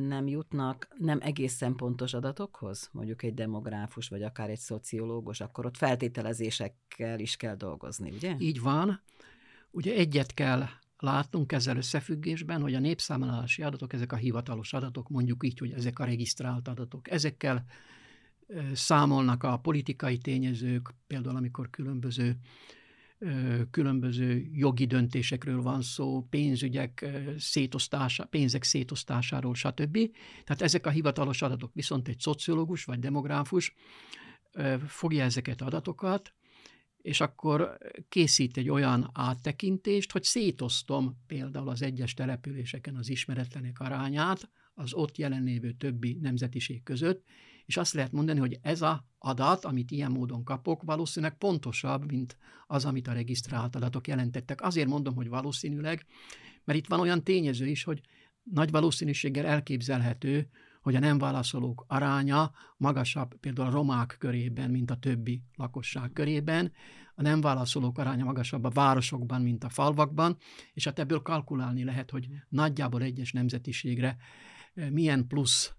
nem 0.07 0.27
jutnak 0.27 0.87
nem 0.97 1.19
egészen 1.21 1.75
pontos 1.75 2.13
adatokhoz, 2.13 2.89
mondjuk 2.91 3.23
egy 3.23 3.33
demográfus, 3.33 4.07
vagy 4.07 4.23
akár 4.23 4.49
egy 4.49 4.59
szociológus, 4.59 5.39
akkor 5.39 5.65
ott 5.65 5.77
feltételezésekkel 5.77 7.19
is 7.19 7.35
kell 7.35 7.55
dolgozni, 7.55 8.11
ugye? 8.11 8.35
Így 8.39 8.61
van. 8.61 9.01
Ugye 9.71 9.93
egyet 9.93 10.33
kell 10.33 10.63
látnunk 10.97 11.51
ezzel 11.51 11.77
összefüggésben, 11.77 12.61
hogy 12.61 12.73
a 12.73 12.79
népszámlálási 12.79 13.63
adatok, 13.63 13.93
ezek 13.93 14.11
a 14.11 14.15
hivatalos 14.15 14.73
adatok, 14.73 15.09
mondjuk 15.09 15.45
így, 15.45 15.57
hogy 15.57 15.71
ezek 15.71 15.99
a 15.99 16.05
regisztrált 16.05 16.67
adatok, 16.67 17.11
ezekkel 17.11 17.65
számolnak 18.73 19.43
a 19.43 19.57
politikai 19.57 20.17
tényezők, 20.17 20.93
például 21.07 21.35
amikor 21.35 21.69
különböző 21.69 22.37
különböző 23.71 24.49
jogi 24.53 24.85
döntésekről 24.85 25.61
van 25.61 25.81
szó, 25.81 26.27
pénzügyek 26.29 27.05
szétosztása, 27.37 28.25
pénzek 28.25 28.63
szétosztásáról, 28.63 29.55
stb. 29.55 29.97
Tehát 30.43 30.61
ezek 30.61 30.85
a 30.85 30.89
hivatalos 30.89 31.41
adatok. 31.41 31.73
Viszont 31.73 32.07
egy 32.07 32.19
szociológus 32.19 32.83
vagy 32.83 32.99
demográfus 32.99 33.73
fogja 34.87 35.23
ezeket 35.23 35.61
adatokat, 35.61 36.33
és 36.97 37.21
akkor 37.21 37.77
készít 38.09 38.57
egy 38.57 38.69
olyan 38.69 39.09
áttekintést, 39.13 40.11
hogy 40.11 40.23
szétosztom 40.23 41.17
például 41.27 41.69
az 41.69 41.81
egyes 41.81 42.13
településeken 42.13 42.95
az 42.95 43.09
ismeretlenek 43.09 43.79
arányát 43.79 44.49
az 44.73 44.93
ott 44.93 45.17
jelenlévő 45.17 45.71
többi 45.71 46.17
nemzetiség 46.21 46.83
között, 46.83 47.23
és 47.65 47.77
azt 47.77 47.93
lehet 47.93 48.11
mondani, 48.11 48.39
hogy 48.39 48.59
ez 48.61 48.81
a 48.81 49.05
adat, 49.17 49.65
amit 49.65 49.91
ilyen 49.91 50.11
módon 50.11 50.43
kapok, 50.43 50.83
valószínűleg 50.83 51.37
pontosabb, 51.37 52.11
mint 52.11 52.37
az, 52.67 52.85
amit 52.85 53.07
a 53.07 53.13
regisztrált 53.13 53.75
adatok 53.75 54.07
jelentettek. 54.07 54.61
Azért 54.61 54.87
mondom, 54.87 55.15
hogy 55.15 55.29
valószínűleg, 55.29 56.05
mert 56.63 56.79
itt 56.79 56.87
van 56.87 56.99
olyan 56.99 57.23
tényező 57.23 57.67
is, 57.67 57.83
hogy 57.83 58.01
nagy 58.43 58.71
valószínűséggel 58.71 59.45
elképzelhető, 59.45 60.49
hogy 60.81 60.95
a 60.95 60.99
nem 60.99 61.17
válaszolók 61.17 61.85
aránya 61.87 62.51
magasabb 62.77 63.33
például 63.33 63.67
a 63.67 63.71
romák 63.71 64.15
körében, 64.19 64.71
mint 64.71 64.91
a 64.91 64.97
többi 64.97 65.43
lakosság 65.55 66.11
körében, 66.11 66.71
a 67.15 67.21
nem 67.21 67.41
válaszolók 67.41 67.97
aránya 67.97 68.23
magasabb 68.23 68.63
a 68.63 68.69
városokban, 68.69 69.41
mint 69.41 69.63
a 69.63 69.69
falvakban, 69.69 70.37
és 70.73 70.83
hát 70.83 70.99
ebből 70.99 71.21
kalkulálni 71.21 71.83
lehet, 71.83 72.11
hogy 72.11 72.27
nagyjából 72.49 73.01
egyes 73.01 73.31
nemzetiségre 73.31 74.17
eh, 74.73 74.89
milyen 74.89 75.27
plusz 75.27 75.75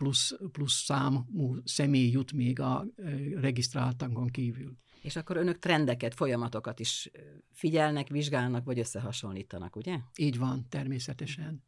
plusz, 0.00 0.36
plusz 0.52 0.84
számú 0.84 1.56
személy 1.64 2.10
jut 2.10 2.32
még 2.32 2.60
a 2.60 2.86
regisztráltankon 3.34 4.26
kívül. 4.26 4.76
És 5.02 5.16
akkor 5.16 5.36
önök 5.36 5.58
trendeket, 5.58 6.14
folyamatokat 6.14 6.80
is 6.80 7.10
figyelnek, 7.52 8.08
vizsgálnak, 8.08 8.64
vagy 8.64 8.78
összehasonlítanak, 8.78 9.76
ugye? 9.76 9.98
Így 10.16 10.38
van, 10.38 10.66
természetesen. 10.68 11.62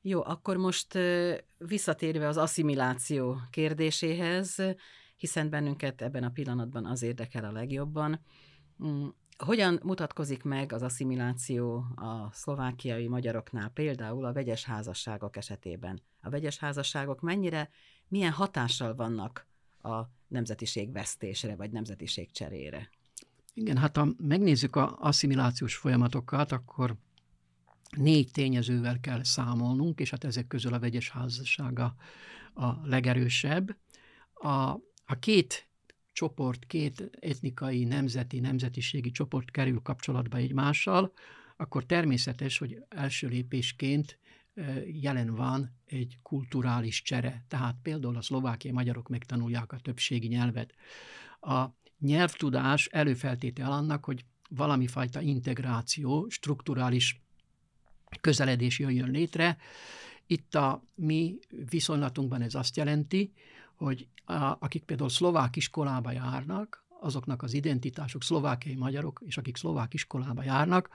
Jó, 0.00 0.24
akkor 0.24 0.56
most 0.56 0.98
visszatérve 1.58 2.28
az 2.28 2.36
asszimiláció 2.36 3.40
kérdéséhez, 3.50 4.56
hiszen 5.16 5.50
bennünket 5.50 6.02
ebben 6.02 6.24
a 6.24 6.30
pillanatban 6.30 6.86
az 6.86 7.02
érdekel 7.02 7.44
a 7.44 7.52
legjobban. 7.52 8.20
Hogyan 9.44 9.80
mutatkozik 9.82 10.42
meg 10.42 10.72
az 10.72 10.82
asszimiláció 10.82 11.74
a 11.94 12.30
szlovákiai 12.32 13.08
magyaroknál, 13.08 13.68
például 13.68 14.24
a 14.24 14.32
vegyes 14.32 14.64
házasságok 14.64 15.36
esetében? 15.36 16.02
A 16.20 16.30
vegyes 16.30 16.58
házasságok 16.58 17.20
mennyire, 17.20 17.70
milyen 18.08 18.32
hatással 18.32 18.94
vannak 18.94 19.46
a 19.82 20.00
nemzetiség 20.28 20.92
vesztésre, 20.92 21.56
vagy 21.56 21.70
nemzetiség 21.70 22.30
cserére? 22.30 22.90
Igen, 23.54 23.76
hát 23.76 23.96
ha 23.96 24.08
megnézzük 24.16 24.76
a 24.76 24.98
asszimilációs 24.98 25.76
folyamatokat, 25.76 26.52
akkor 26.52 26.96
négy 27.96 28.30
tényezővel 28.32 29.00
kell 29.00 29.24
számolnunk, 29.24 30.00
és 30.00 30.10
hát 30.10 30.24
ezek 30.24 30.46
közül 30.46 30.74
a 30.74 30.78
vegyes 30.78 31.10
házassága 31.10 31.94
a 32.54 32.86
legerősebb. 32.86 33.76
A, 34.32 34.48
a 35.06 35.18
két 35.18 35.71
csoport, 36.12 36.66
két 36.66 37.10
etnikai, 37.20 37.84
nemzeti, 37.84 38.40
nemzetiségi 38.40 39.10
csoport 39.10 39.50
kerül 39.50 39.80
kapcsolatba 39.82 40.36
egymással, 40.36 41.12
akkor 41.56 41.84
természetes, 41.84 42.58
hogy 42.58 42.84
első 42.88 43.28
lépésként 43.28 44.18
jelen 45.00 45.34
van 45.34 45.76
egy 45.84 46.18
kulturális 46.22 47.02
csere. 47.02 47.44
Tehát 47.48 47.76
például 47.82 48.16
a 48.16 48.22
szlovákiai 48.22 48.74
magyarok 48.74 49.08
megtanulják 49.08 49.72
a 49.72 49.78
többségi 49.78 50.26
nyelvet. 50.26 50.74
A 51.40 51.66
nyelvtudás 51.98 52.86
előfeltétel 52.86 53.72
annak, 53.72 54.04
hogy 54.04 54.24
valami 54.48 54.86
fajta 54.86 55.20
integráció, 55.20 56.28
strukturális 56.28 57.22
közeledés 58.20 58.78
jöjjön 58.78 59.10
létre. 59.10 59.56
Itt 60.26 60.54
a 60.54 60.84
mi 60.94 61.38
viszonylatunkban 61.70 62.42
ez 62.42 62.54
azt 62.54 62.76
jelenti, 62.76 63.32
hogy 63.84 64.08
a, 64.24 64.34
akik 64.58 64.82
például 64.84 65.08
szlovák 65.08 65.56
iskolába 65.56 66.10
járnak, 66.12 66.84
azoknak 67.00 67.42
az 67.42 67.52
identitásuk, 67.52 68.22
szlovákiai 68.22 68.74
magyarok, 68.74 69.22
és 69.24 69.36
akik 69.36 69.56
szlovák 69.56 69.94
iskolába 69.94 70.42
járnak, 70.42 70.88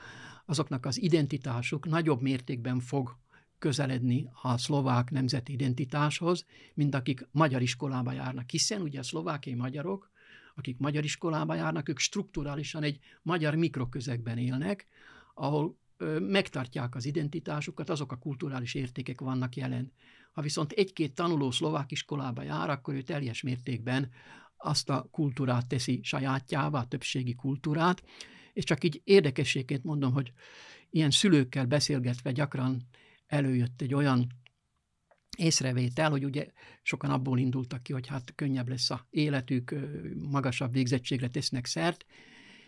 azoknak 0.45 0.85
az 0.85 1.01
identitásuk 1.01 1.85
nagyobb 1.85 2.21
mértékben 2.21 2.79
fog 2.79 3.17
közeledni 3.59 4.29
a 4.41 4.57
szlovák 4.57 5.11
nemzeti 5.11 5.51
identitáshoz, 5.51 6.45
mint 6.73 6.95
akik 6.95 7.27
magyar 7.31 7.61
iskolába 7.61 8.11
járnak. 8.11 8.49
Hiszen 8.49 8.81
ugye 8.81 8.99
a 8.99 9.03
szlovákiai 9.03 9.55
magyarok, 9.55 10.11
akik 10.55 10.77
magyar 10.77 11.03
iskolába 11.03 11.55
járnak, 11.55 11.89
ők 11.89 11.99
strukturálisan 11.99 12.83
egy 12.83 12.99
magyar 13.21 13.55
mikroközegben 13.55 14.37
élnek, 14.37 14.85
ahol 15.33 15.77
megtartják 16.19 16.95
az 16.95 17.05
identitásukat, 17.05 17.89
azok 17.89 18.11
a 18.11 18.17
kulturális 18.17 18.73
értékek 18.73 19.21
vannak 19.21 19.55
jelen. 19.55 19.91
Ha 20.31 20.41
viszont 20.41 20.71
egy-két 20.71 21.15
tanuló 21.15 21.51
szlovák 21.51 21.91
iskolába 21.91 22.41
jár, 22.41 22.69
akkor 22.69 22.93
ő 22.93 23.01
teljes 23.01 23.41
mértékben 23.41 24.09
azt 24.57 24.89
a 24.89 25.07
kultúrát 25.11 25.67
teszi 25.67 25.99
sajátjává, 26.03 26.79
a 26.79 26.87
többségi 26.87 27.35
kultúrát, 27.35 28.03
és 28.53 28.63
csak 28.63 28.83
így 28.83 29.01
érdekességként 29.03 29.83
mondom, 29.83 30.13
hogy 30.13 30.33
ilyen 30.89 31.11
szülőkkel 31.11 31.65
beszélgetve 31.65 32.31
gyakran 32.31 32.87
előjött 33.27 33.81
egy 33.81 33.93
olyan 33.93 34.27
észrevétel, 35.37 36.09
hogy 36.09 36.25
ugye 36.25 36.47
sokan 36.81 37.09
abból 37.09 37.39
indultak 37.39 37.83
ki, 37.83 37.93
hogy 37.93 38.07
hát 38.07 38.35
könnyebb 38.35 38.67
lesz 38.67 38.89
a 38.89 39.07
életük, 39.09 39.75
magasabb 40.15 40.73
végzettségre 40.73 41.27
tesznek 41.27 41.65
szert, 41.65 42.05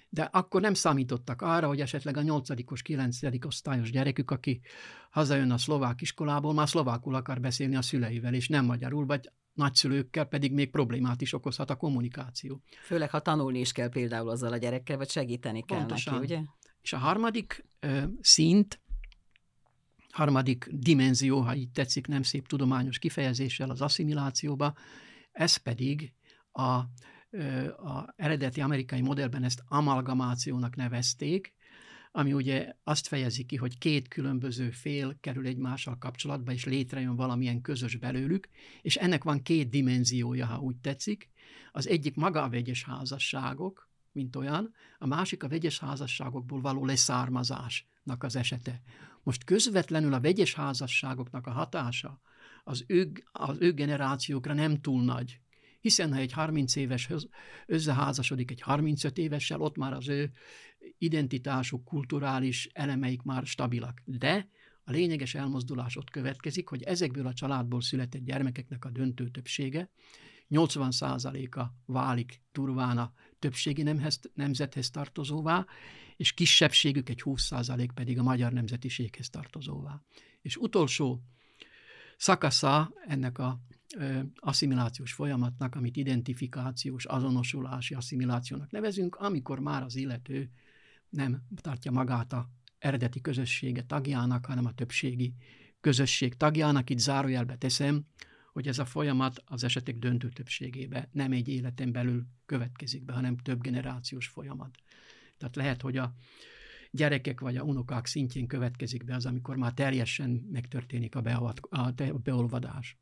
de 0.10 0.22
akkor 0.22 0.62
nem 0.62 0.74
számítottak 0.74 1.42
arra, 1.42 1.68
hogy 1.68 1.82
esetleg 1.82 2.18
a 2.18 2.22
8 2.22 2.82
9 2.82 3.18
osztályos 3.46 3.92
gyerekük, 3.92 4.32
aki 4.32 4.62
hazajön 5.10 5.52
a 5.52 5.58
szlovák 5.58 6.02
iskolából, 6.02 6.54
már 6.54 6.70
szlovákul 6.70 7.16
akar 7.16 7.40
beszélni 7.40 7.76
a 7.76 7.82
szüleivel, 7.82 8.34
és 8.34 8.48
nem 8.48 8.66
magyarul, 8.66 9.06
vagy 9.06 9.32
nagyszülőkkel 9.54 10.26
pedig 10.26 10.54
még 10.54 10.70
problémát 10.70 11.22
is 11.22 11.34
okozhat 11.34 11.70
a 11.70 11.76
kommunikáció. 11.76 12.62
Főleg, 12.82 13.10
ha 13.10 13.20
tanulni 13.20 13.60
is 13.60 13.72
kell 13.72 13.90
például 13.90 14.30
azzal 14.30 14.54
a 14.54 14.58
gyerekkel, 14.58 14.98
vagy 14.98 15.10
segíteni 15.10 15.64
kell 15.66 15.78
Pontosan. 15.78 16.14
neki, 16.14 16.26
ugye? 16.26 16.42
És 16.82 16.94
a 16.94 16.98
harmadik 16.98 17.66
ö, 17.80 18.04
szint, 18.22 18.82
harmadik 20.12 20.68
dimenzió, 20.72 21.40
ha 21.40 21.56
így 21.56 21.72
tetszik, 21.72 22.08
nem 22.08 22.24
szép 22.24 22.48
tudományos 22.48 23.00
kifejezéssel 23.00 23.70
az 23.70 23.82
asszimilációba, 23.82 24.74
ez 25.32 25.56
pedig 25.56 26.14
a 26.52 26.80
a 27.78 28.14
eredeti 28.16 28.62
amerikai 28.62 29.02
modellben 29.02 29.44
ezt 29.44 29.64
amalgamációnak 29.68 30.76
nevezték, 30.76 31.54
ami 32.12 32.34
ugye 32.34 32.74
azt 32.84 33.08
fejezi 33.08 33.44
ki, 33.46 33.56
hogy 33.56 33.78
két 33.78 34.08
különböző 34.08 34.70
fél 34.70 35.18
kerül 35.20 35.46
egymással 35.46 35.98
kapcsolatba, 35.98 36.52
és 36.52 36.66
létrejön 36.66 37.16
valamilyen 37.16 37.62
közös 37.62 37.96
belőlük, 37.96 38.48
és 38.82 38.96
ennek 38.96 39.24
van 39.24 39.42
két 39.42 39.70
dimenziója, 39.70 40.46
ha 40.46 40.60
úgy 40.60 40.78
tetszik. 40.78 41.30
Az 41.72 41.88
egyik 41.88 42.16
maga 42.16 42.44
a 42.44 42.50
vegyes 42.50 42.84
házasságok, 42.84 43.90
mint 44.12 44.36
olyan, 44.36 44.74
a 44.98 45.08
másik 45.08 45.44
a 45.44 45.48
vegyes 45.48 45.80
házasságokból 45.80 46.62
való 46.62 46.86
leszármazásnak 46.86 48.24
az 48.24 48.36
esete. 48.36 48.82
Most 49.24 49.44
közvetlenül 49.44 50.14
a 50.14 50.20
vegyes 50.20 50.54
házasságoknak 50.54 51.48
a 51.48 51.52
hatása 51.52 52.22
az 52.64 52.84
ő, 52.88 53.12
az 53.32 53.58
ő 53.60 53.74
generációkra 53.74 54.54
nem 54.54 54.82
túl 54.82 55.04
nagy, 55.04 55.40
hiszen 55.90 56.14
ha 56.14 56.20
egy 56.20 56.32
30 56.32 56.76
éves 56.76 57.10
összeházasodik 57.66 58.52
egy 58.52 58.62
35 58.62 59.18
évessel, 59.18 59.62
ott 59.62 59.78
már 59.78 59.94
az 59.94 60.08
ő 60.08 60.32
identitásuk, 60.98 61.86
kulturális 61.86 62.70
elemeik 62.74 63.22
már 63.22 63.46
stabilak. 63.46 64.02
De 64.06 64.50
a 64.84 64.92
lényeges 64.92 65.36
elmozdulás 65.36 65.96
ott 65.96 66.10
következik, 66.10 66.68
hogy 66.68 66.84
ezekből 66.84 67.28
a 67.28 67.34
családból 67.34 67.82
született 67.82 68.24
gyermekeknek 68.24 68.86
a 68.86 68.90
döntő 68.90 69.30
többsége, 69.30 69.90
80%-a 70.50 71.64
válik 71.86 72.42
turván 72.52 72.98
a 72.98 73.14
többségi 73.40 73.84
nemhez, 73.84 74.20
nemzethez 74.34 74.90
tartozóvá, 74.90 75.66
és 76.18 76.34
kisebbségük 76.34 77.10
egy 77.10 77.22
20% 77.26 77.90
pedig 77.94 78.20
a 78.20 78.24
magyar 78.24 78.52
nemzetiséghez 78.52 79.30
tartozóvá. 79.30 80.02
És 80.42 80.58
utolsó 80.58 81.22
szakasza 82.18 82.94
ennek 83.08 83.38
a 83.38 83.60
asszimilációs 84.36 85.14
folyamatnak, 85.14 85.76
amit 85.76 85.96
identifikációs, 85.96 87.06
azonosulási 87.06 87.94
asszimilációnak 87.94 88.72
nevezünk, 88.72 89.16
amikor 89.16 89.60
már 89.60 89.84
az 89.84 89.96
illető 89.96 90.50
nem 91.10 91.42
tartja 91.56 91.92
magát 91.92 92.34
a 92.34 92.50
eredeti 92.80 93.22
közössége 93.22 93.84
tagjának, 93.84 94.46
hanem 94.46 94.66
a 94.66 94.74
többségi 94.74 95.34
közösség 95.82 96.38
tagjának. 96.38 96.90
Itt 96.90 97.00
zárójelbe 97.00 97.56
teszem, 97.56 98.06
hogy 98.54 98.68
ez 98.68 98.80
a 98.80 98.86
folyamat 98.86 99.44
az 99.46 99.64
esetek 99.64 99.98
döntő 99.98 100.30
többségébe 100.30 101.10
nem 101.12 101.32
egy 101.32 101.48
életen 101.48 101.92
belül 101.92 102.26
következik 102.46 103.06
be, 103.06 103.14
hanem 103.14 103.38
több 103.38 103.62
generációs 103.62 104.28
folyamat. 104.28 104.78
Tehát 105.38 105.56
lehet, 105.56 105.82
hogy 105.82 105.98
a 105.98 106.14
gyerekek 106.92 107.40
vagy 107.40 107.58
a 107.58 107.64
unokák 107.64 108.06
szintjén 108.06 108.48
következik 108.48 109.04
be 109.04 109.16
az, 109.16 109.26
amikor 109.26 109.56
már 109.56 109.74
teljesen 109.74 110.30
megtörténik 110.30 111.16
a, 111.16 111.22
beavat, 111.22 111.60
a 111.60 111.94
beolvadás. 112.24 112.98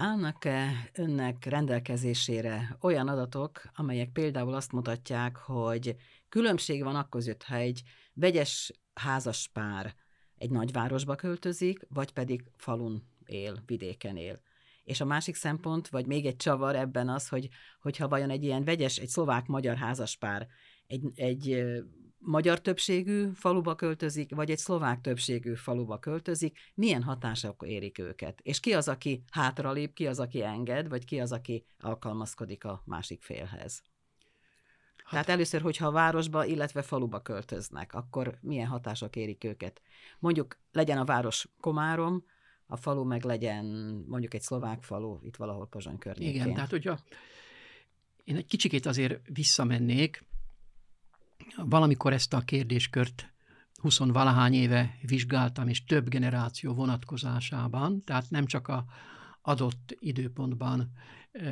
Állnak-e 0.00 0.90
önnek 0.94 1.44
rendelkezésére 1.44 2.76
olyan 2.80 3.08
adatok, 3.08 3.62
amelyek 3.74 4.12
például 4.12 4.54
azt 4.54 4.72
mutatják, 4.72 5.36
hogy 5.36 5.96
különbség 6.28 6.82
van 6.82 6.94
akkor 6.94 7.22
ha 7.44 7.54
egy 7.54 7.82
vegyes 8.12 8.72
házas 8.94 9.48
pár 9.52 9.94
egy 10.36 10.50
nagyvárosba 10.50 11.14
költözik, 11.14 11.86
vagy 11.88 12.12
pedig 12.12 12.50
falun 12.56 13.02
él, 13.24 13.62
vidéken 13.66 14.16
él. 14.16 14.40
És 14.84 15.00
a 15.00 15.04
másik 15.04 15.34
szempont, 15.34 15.88
vagy 15.88 16.06
még 16.06 16.26
egy 16.26 16.36
csavar 16.36 16.76
ebben 16.76 17.08
az, 17.08 17.28
hogy 17.28 17.48
hogyha 17.80 18.08
vajon 18.08 18.30
egy 18.30 18.44
ilyen 18.44 18.64
vegyes, 18.64 18.96
egy 18.96 19.08
szlovák-magyar 19.08 19.76
házaspár 19.76 20.48
egy, 20.86 21.10
egy 21.14 21.64
magyar 22.18 22.60
többségű 22.60 23.30
faluba 23.34 23.74
költözik, 23.74 24.34
vagy 24.34 24.50
egy 24.50 24.58
szlovák 24.58 25.00
többségű 25.00 25.54
faluba 25.54 25.98
költözik, 25.98 26.58
milyen 26.74 27.02
hatások 27.02 27.64
érik 27.66 27.98
őket? 27.98 28.40
És 28.42 28.60
ki 28.60 28.74
az, 28.74 28.88
aki 28.88 29.22
hátralép, 29.30 29.92
ki 29.94 30.06
az, 30.06 30.20
aki 30.20 30.42
enged, 30.42 30.88
vagy 30.88 31.04
ki 31.04 31.20
az, 31.20 31.32
aki 31.32 31.64
alkalmazkodik 31.80 32.64
a 32.64 32.82
másik 32.84 33.22
félhez? 33.22 33.82
Hát, 34.96 35.10
Tehát 35.10 35.28
először, 35.28 35.60
hogyha 35.60 35.86
a 35.86 35.90
városba, 35.90 36.44
illetve 36.44 36.82
faluba 36.82 37.20
költöznek, 37.20 37.94
akkor 37.94 38.38
milyen 38.40 38.66
hatások 38.66 39.16
érik 39.16 39.44
őket? 39.44 39.82
Mondjuk 40.18 40.58
legyen 40.72 40.98
a 40.98 41.04
város 41.04 41.48
Komárom, 41.60 42.24
a 42.66 42.76
falu 42.76 43.04
meg 43.04 43.24
legyen 43.24 43.64
mondjuk 44.08 44.34
egy 44.34 44.42
szlovák 44.42 44.82
falu, 44.82 45.18
itt 45.22 45.36
valahol 45.36 45.66
Pozsony 45.66 45.98
környékén. 45.98 46.34
Igen, 46.34 46.54
tehát 46.54 46.70
hogyha 46.70 46.98
én 48.24 48.36
egy 48.36 48.46
kicsikét 48.46 48.86
azért 48.86 49.20
visszamennék, 49.32 50.24
valamikor 51.56 52.12
ezt 52.12 52.34
a 52.34 52.40
kérdéskört 52.40 53.32
20 53.74 53.98
valahány 53.98 54.54
éve 54.54 54.98
vizsgáltam, 55.02 55.68
és 55.68 55.84
több 55.84 56.08
generáció 56.08 56.74
vonatkozásában, 56.74 58.04
tehát 58.04 58.30
nem 58.30 58.46
csak 58.46 58.68
a 58.68 58.84
adott 59.42 59.96
időpontban 59.98 60.92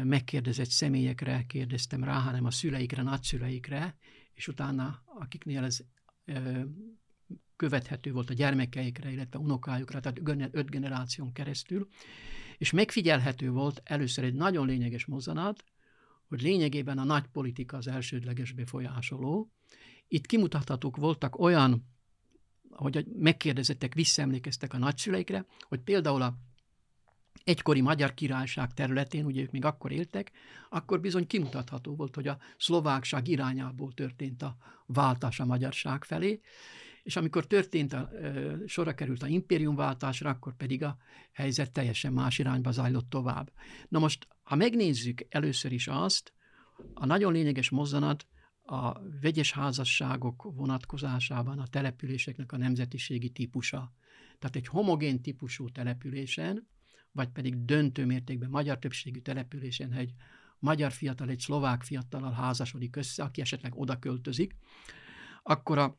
megkérdezett 0.03 0.71
személyekre 0.71 1.45
kérdeztem 1.47 2.05
rá, 2.05 2.19
hanem 2.19 2.45
a 2.45 2.51
szüleikre, 2.51 3.03
nagyszüleikre, 3.03 3.97
és 4.35 4.49
utána 4.49 5.03
akiknél 5.19 5.65
ez 5.65 5.79
követhető 7.57 8.13
volt 8.13 8.31
a 8.31 8.35
gyermekeikre, 8.35 9.11
illetve 9.11 9.39
unokájukra, 9.39 10.01
tehát 10.01 10.21
öt 10.53 10.71
generáción 10.71 11.33
keresztül, 11.33 11.89
és 12.59 12.71
megfigyelhető 12.71 13.51
volt 13.51 13.81
először 13.85 14.25
egy 14.25 14.35
nagyon 14.35 14.67
lényeges 14.67 15.07
mozzanat, 15.07 15.65
hogy 16.29 16.43
lényegében 16.43 16.99
a 16.99 17.05
nagy 17.05 17.27
politika 17.27 17.77
az 17.77 17.87
elsődleges 17.87 18.53
befolyásoló. 18.53 19.51
Itt 20.09 20.27
kimutathatók 20.27 20.97
voltak 20.97 21.39
olyan, 21.39 21.87
hogy 22.71 23.07
megkérdezettek, 23.19 23.95
visszaemlékeztek 23.95 24.75
a 24.75 24.79
nagyszüleikre, 24.79 25.47
hogy 25.61 25.81
például 25.81 26.23
a 26.23 26.37
egykori 27.45 27.81
Magyar 27.81 28.15
Királyság 28.15 28.75
területén, 28.75 29.25
ugye 29.25 29.43
ők 29.43 29.51
még 29.51 29.65
akkor 29.65 29.93
éltek, 29.93 30.33
akkor 30.71 31.01
bizony 31.01 31.27
kimutatható 31.27 31.97
volt, 31.97 32.15
hogy 32.15 32.29
a 32.29 32.39
szlovákság 32.59 33.29
irányából 33.29 33.93
történt 33.93 34.43
a 34.43 34.57
váltás 34.87 35.41
a 35.41 35.45
magyarság 35.45 36.05
felé, 36.05 36.41
és 37.07 37.17
amikor 37.17 37.47
történt 37.47 37.93
a, 37.93 38.11
sorra 38.67 38.95
került 38.95 39.23
a 39.23 39.27
impériumváltásra, 39.27 40.31
akkor 40.31 40.57
pedig 40.57 40.83
a 40.83 40.97
helyzet 41.33 41.73
teljesen 41.73 42.13
más 42.13 42.39
irányba 42.39 42.71
zajlott 42.71 43.11
tovább. 43.11 43.53
Na 43.89 43.99
most, 43.99 44.27
ha 44.43 44.55
megnézzük 44.55 45.27
először 45.29 45.73
is 45.73 45.89
azt, 45.89 46.33
a 46.95 47.07
nagyon 47.07 47.33
lényeges 47.33 47.71
mozzanat 47.71 48.27
a 48.63 49.01
vegyes 49.21 49.53
házasságok 49.53 50.43
vonatkozásában 50.43 51.59
a 51.59 51.67
településeknek 51.67 52.53
a 52.53 52.57
nemzetiségi 52.57 53.31
típusa. 53.31 53.93
Tehát 54.39 54.57
egy 54.57 54.67
homogén 54.67 55.23
típusú 55.23 55.71
településen, 55.71 56.69
vagy 57.13 57.29
pedig 57.29 57.65
döntő 57.65 58.07
mértékben 58.07 58.51
magyar 58.51 58.79
többségű 58.79 59.21
településen, 59.21 59.93
egy 59.93 60.13
magyar 60.59 60.93
fiatal 60.93 61.29
egy 61.29 61.41
szlovák 61.41 61.83
fiatalal 61.83 62.33
házasodik 62.33 62.97
össze, 62.97 63.23
aki 63.23 63.41
esetleg 63.41 63.75
oda 63.75 63.99
költözik, 63.99 64.57
akkor 65.43 65.79
a 65.79 65.99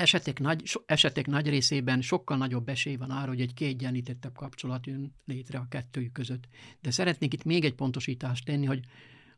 esetek 0.00 0.38
nagy, 0.38 0.66
so, 0.66 0.80
esetek 0.86 1.26
nagy 1.26 1.48
részében 1.48 2.00
sokkal 2.00 2.36
nagyobb 2.36 2.68
esély 2.68 2.96
van 2.96 3.10
arra, 3.10 3.28
hogy 3.28 3.40
egy 3.40 3.54
kiegyenlítettebb 3.54 4.36
kapcsolat 4.36 4.86
jön 4.86 5.14
létre 5.24 5.58
a 5.58 5.66
kettőjük 5.68 6.12
között. 6.12 6.48
De 6.80 6.90
szeretnék 6.90 7.32
itt 7.32 7.44
még 7.44 7.64
egy 7.64 7.74
pontosítást 7.74 8.44
tenni, 8.44 8.66
hogy 8.66 8.84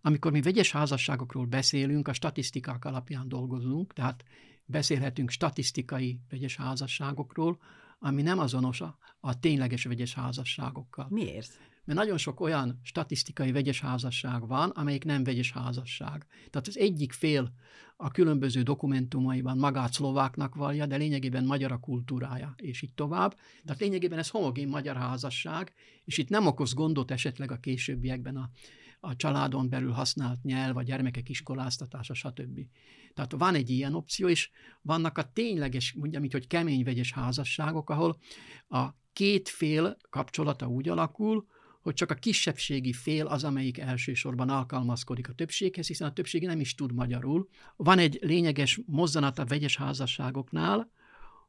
amikor 0.03 0.33
mi 0.33 0.40
vegyes 0.40 0.72
házasságokról 0.72 1.46
beszélünk, 1.46 2.09
a 2.09 2.12
statisztikák 2.12 2.85
alapján 2.85 3.29
dolgozunk, 3.29 3.92
tehát 3.92 4.25
beszélhetünk 4.64 5.31
statisztikai 5.31 6.20
vegyes 6.31 6.57
házasságokról, 6.57 7.59
ami 7.98 8.22
nem 8.22 8.38
azonos 8.38 8.81
a, 8.81 8.98
a 9.20 9.38
tényleges 9.38 9.85
vegyes 9.85 10.14
házasságokkal. 10.14 11.07
Miért? 11.11 11.72
Mert 11.85 11.99
nagyon 11.99 12.16
sok 12.16 12.40
olyan 12.40 12.81
statisztikai 12.83 13.53
vegyes 13.53 13.81
házasság 13.81 14.47
van, 14.47 14.71
amelyik 14.71 15.05
nem 15.05 15.25
vegyes 15.25 15.53
házasság. 15.53 16.27
Tehát 16.51 16.68
az 16.68 16.79
egyik 16.79 17.12
fél 17.12 17.53
a 17.97 18.11
különböző 18.11 18.62
dokumentumaiban 18.62 19.59
magát 19.59 19.92
szlováknak 19.92 20.55
vallja, 20.55 20.87
de 20.87 20.97
lényegében 20.97 21.45
magyar 21.45 21.73
a 21.73 21.79
kultúrája, 21.79 22.55
és 22.57 22.83
így 22.83 22.95
tovább. 22.95 23.37
Tehát 23.64 23.81
lényegében 23.81 24.18
ez 24.18 24.29
homogén 24.29 24.68
magyar 24.68 24.97
házasság, 24.97 25.73
és 26.05 26.18
itt 26.18 26.29
nem 26.29 26.47
okoz 26.47 26.75
gondot 26.75 27.11
esetleg 27.11 27.51
a 27.51 27.57
későbbiekben 27.57 28.37
a, 28.37 28.51
a 29.01 29.16
családon 29.16 29.68
belül 29.68 29.92
használt 29.92 30.42
nyelv, 30.42 30.77
a 30.77 30.83
gyermekek 30.83 31.29
iskoláztatása, 31.29 32.14
stb. 32.14 32.61
Tehát 33.14 33.33
van 33.33 33.55
egy 33.55 33.71
ilyen 33.71 33.95
opció, 33.95 34.29
és 34.29 34.51
vannak 34.83 35.18
a 35.18 35.33
tényleges, 35.33 35.92
mondjam 35.92 36.25
így, 36.25 36.33
hogy 36.33 36.47
kemény 36.47 36.85
vegyes 36.85 37.12
házasságok, 37.12 37.90
ahol 37.90 38.18
a 38.68 38.88
két 39.12 39.49
fél 39.49 39.97
kapcsolata 40.11 40.66
úgy 40.66 40.88
alakul, 40.88 41.47
hogy 41.83 41.95
csak 41.95 42.11
a 42.11 42.14
kisebbségi 42.14 42.92
fél 42.92 43.27
az, 43.27 43.45
amelyik 43.45 43.79
elsősorban 43.79 44.49
alkalmazkodik 44.49 45.29
a 45.29 45.33
többséghez, 45.33 45.87
hiszen 45.87 46.09
a 46.09 46.12
többség 46.12 46.47
nem 46.47 46.61
is 46.61 46.75
tud 46.75 46.92
magyarul. 46.92 47.49
Van 47.77 47.99
egy 47.99 48.18
lényeges 48.23 48.81
mozzanat 48.87 49.38
a 49.38 49.45
vegyes 49.45 49.77
házasságoknál, 49.77 50.90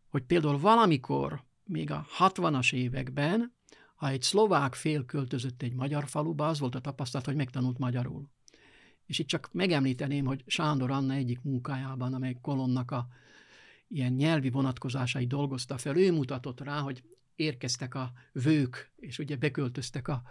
hogy 0.09 0.23
például 0.23 0.59
valamikor, 0.59 1.43
még 1.63 1.91
a 1.91 2.05
60-as 2.19 2.73
években, 2.73 3.53
ha 3.95 4.09
egy 4.09 4.21
szlovák 4.21 4.73
fél 4.73 5.05
költözött 5.05 5.61
egy 5.61 5.73
magyar 5.73 6.07
faluba, 6.07 6.47
az 6.47 6.59
volt 6.59 6.75
a 6.75 6.79
tapasztalat, 6.79 7.25
hogy 7.25 7.35
megtanult 7.35 7.77
magyarul. 7.77 8.29
És 9.05 9.19
itt 9.19 9.27
csak 9.27 9.49
megemlíteném, 9.51 10.25
hogy 10.25 10.43
Sándor 10.45 10.91
Anna 10.91 11.13
egyik 11.13 11.41
munkájában, 11.41 12.13
amely 12.13 12.37
kolonnak 12.41 12.91
a 12.91 13.07
ilyen 13.87 14.13
nyelvi 14.13 14.49
vonatkozásai 14.49 15.27
dolgozta 15.27 15.77
fel, 15.77 15.97
ő 15.97 16.11
mutatott 16.11 16.61
rá, 16.61 16.79
hogy 16.79 17.03
érkeztek 17.35 17.95
a 17.95 18.11
vők, 18.31 18.91
és 18.95 19.19
ugye 19.19 19.35
beköltöztek 19.35 20.07
a 20.07 20.23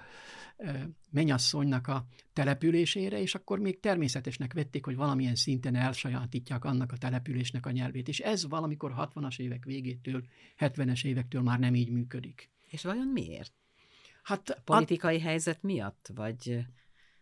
menyasszonynak 1.11 1.87
a 1.87 2.07
településére, 2.33 3.21
és 3.21 3.35
akkor 3.35 3.59
még 3.59 3.81
természetesnek 3.81 4.53
vették, 4.53 4.85
hogy 4.85 4.97
valamilyen 4.97 5.35
szinten 5.35 5.75
elsajátítják 5.75 6.65
annak 6.65 6.93
a 6.93 6.97
településnek 6.97 7.67
a 7.67 7.71
nyelvét. 7.71 8.09
És 8.09 8.21
ez 8.21 8.49
valamikor 8.49 8.95
60-as 8.97 9.39
évek 9.39 9.65
végétől, 9.65 10.25
70-es 10.59 11.05
évektől 11.05 11.43
már 11.43 11.59
nem 11.59 11.75
így 11.75 11.91
működik. 11.91 12.51
És 12.69 12.83
vajon 12.83 13.09
miért? 13.09 13.53
Hát 14.23 14.51
a 14.51 14.61
politikai 14.65 15.17
a... 15.17 15.21
helyzet 15.21 15.63
miatt, 15.63 16.11
vagy... 16.15 16.67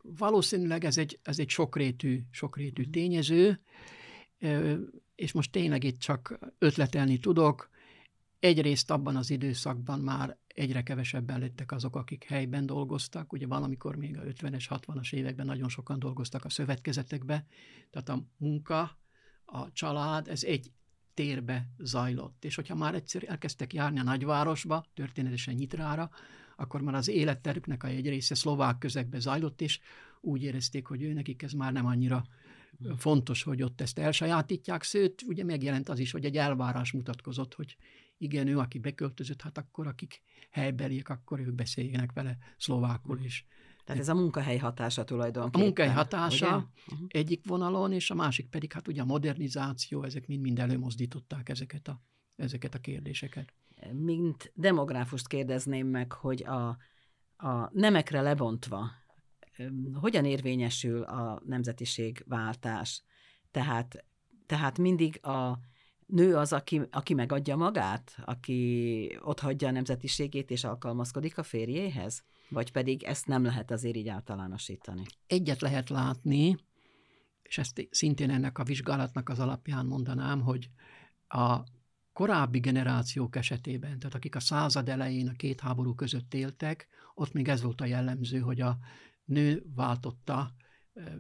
Valószínűleg 0.03 0.85
ez 0.85 0.99
egy, 0.99 1.19
ez 1.23 1.39
egy 1.39 1.49
sokrétű, 1.49 2.21
sokrétű 2.31 2.83
mhm. 2.83 2.91
tényező, 2.91 3.61
és 5.15 5.33
most 5.33 5.53
tényleg 5.53 5.85
itt 5.85 5.99
csak 5.99 6.39
ötletelni 6.59 7.19
tudok, 7.19 7.71
Egyrészt 8.41 8.91
abban 8.91 9.17
az 9.17 9.31
időszakban 9.31 10.01
már 10.01 10.39
egyre 10.47 10.83
kevesebben 10.83 11.41
lettek 11.41 11.73
azok, 11.73 11.97
akik 11.97 12.25
helyben 12.25 12.67
dolgoztak. 12.67 13.33
Ugye 13.33 13.47
valamikor 13.47 13.97
még 13.97 14.19
a 14.19 14.23
50-es, 14.23 14.65
60-as 14.69 15.13
években 15.13 15.47
nagyon 15.47 15.69
sokan 15.69 15.99
dolgoztak 15.99 16.45
a 16.45 16.49
szövetkezetekbe, 16.49 17.47
tehát 17.91 18.09
a 18.09 18.25
munka, 18.37 18.99
a 19.45 19.73
család, 19.73 20.29
ez 20.29 20.45
egy 20.45 20.73
térbe 21.15 21.69
zajlott. 21.79 22.45
És 22.45 22.55
hogyha 22.55 22.75
már 22.75 22.95
egyszer 22.95 23.25
elkezdtek 23.27 23.73
járni 23.73 23.99
a 23.99 24.03
nagyvárosba, 24.03 24.85
történetesen 24.95 25.55
Nyitrára, 25.55 26.11
akkor 26.57 26.81
már 26.81 26.95
az 26.95 27.09
életterüknek 27.09 27.83
a 27.83 27.87
egy 27.87 28.09
része 28.09 28.35
szlovák 28.35 28.79
közegbe 28.79 29.19
zajlott, 29.19 29.61
és 29.61 29.81
úgy 30.21 30.43
érezték, 30.43 30.87
hogy 30.87 31.03
ő 31.03 31.13
nekik 31.13 31.43
ez 31.43 31.53
már 31.53 31.73
nem 31.73 31.87
annyira 31.87 32.25
fontos, 32.97 33.43
hogy 33.43 33.63
ott 33.63 33.81
ezt 33.81 33.99
elsajátítják, 33.99 34.83
sőt, 34.83 35.23
ugye 35.27 35.45
megjelent 35.45 35.89
az 35.89 35.99
is, 35.99 36.11
hogy 36.11 36.25
egy 36.25 36.37
elvárás 36.37 36.93
mutatkozott, 36.93 37.55
hogy 37.55 37.77
igen, 38.21 38.47
ő, 38.47 38.59
aki 38.59 38.79
beköltözött, 38.79 39.43
hát 39.43 39.59
akkor 39.59 39.87
akik 39.87 40.23
helybeliek, 40.51 41.09
akkor 41.09 41.41
ők 41.41 41.55
beszéljenek 41.55 42.13
vele 42.13 42.39
szlovákul 42.57 43.21
is. 43.21 43.47
Tehát 43.85 44.01
ez 44.01 44.09
a 44.09 44.15
munkahely 44.15 44.59
hatása 44.59 45.05
tulajdonképpen. 45.05 45.61
A 45.61 45.65
munkahely 45.65 45.95
hatása 45.95 46.71
ugye? 46.87 47.05
egyik 47.09 47.47
vonalon, 47.47 47.93
és 47.93 48.11
a 48.11 48.15
másik 48.15 48.49
pedig 48.49 48.73
hát 48.73 48.89
ugye 48.89 49.03
a 49.03 49.05
modernizáció, 49.05 50.03
ezek 50.03 50.27
mind-mind 50.27 50.59
előmozdították 50.59 51.49
ezeket 51.49 51.89
a, 51.89 52.03
ezeket 52.37 52.75
a 52.75 52.79
kérdéseket. 52.79 53.53
Mint 53.93 54.53
demográfust 54.55 55.29
kérdezném 55.29 55.87
meg, 55.87 56.13
hogy 56.13 56.45
a, 56.45 56.69
a 57.37 57.71
nemekre 57.73 58.21
lebontva 58.21 58.91
hogyan 59.93 60.25
érvényesül 60.25 61.03
a 61.03 61.43
nemzetiségváltás? 61.45 63.03
Tehát, 63.51 64.05
tehát 64.47 64.79
mindig 64.79 65.27
a 65.27 65.59
nő 66.11 66.37
az, 66.37 66.53
aki, 66.53 66.81
aki 66.91 67.15
megadja 67.15 67.57
magát, 67.57 68.17
aki 68.25 69.19
otthagyja 69.23 69.69
a 69.69 69.71
nemzetiségét 69.71 70.51
és 70.51 70.65
alkalmazkodik 70.65 71.39
a 71.39 71.43
férjéhez? 71.43 72.23
Vagy 72.49 72.73
pedig 72.73 73.03
ezt 73.03 73.27
nem 73.27 73.45
lehet 73.45 73.71
azért 73.71 73.97
így 73.97 74.09
általánosítani? 74.09 75.03
Egyet 75.27 75.61
lehet 75.61 75.89
látni, 75.89 76.57
és 77.43 77.59
ezt 77.59 77.89
szintén 77.91 78.31
ennek 78.31 78.59
a 78.59 78.65
vizsgálatnak 78.65 79.29
az 79.29 79.39
alapján 79.39 79.87
mondanám, 79.87 80.41
hogy 80.41 80.71
a 81.29 81.59
korábbi 82.13 82.59
generációk 82.59 83.37
esetében, 83.37 83.99
tehát 83.99 84.15
akik 84.15 84.37
a 84.37 84.41
század 84.41 84.89
elején 84.89 85.29
a 85.29 85.33
két 85.33 85.61
háború 85.61 85.95
között 85.95 86.35
éltek, 86.35 86.89
ott 87.15 87.33
még 87.33 87.49
ez 87.49 87.63
volt 87.63 87.81
a 87.81 87.85
jellemző, 87.85 88.39
hogy 88.39 88.61
a 88.61 88.79
nő 89.25 89.63
váltotta 89.75 90.55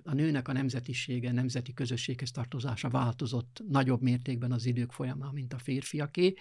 a 0.02 0.14
nőnek 0.14 0.48
a 0.48 0.52
nemzetisége, 0.52 1.32
nemzeti 1.32 1.72
közösséghez 1.72 2.30
tartozása 2.30 2.88
változott 2.88 3.62
nagyobb 3.68 4.02
mértékben 4.02 4.52
az 4.52 4.66
idők 4.66 4.92
folyamán, 4.92 5.34
mint 5.34 5.52
a 5.52 5.58
férfiaké, 5.58 6.34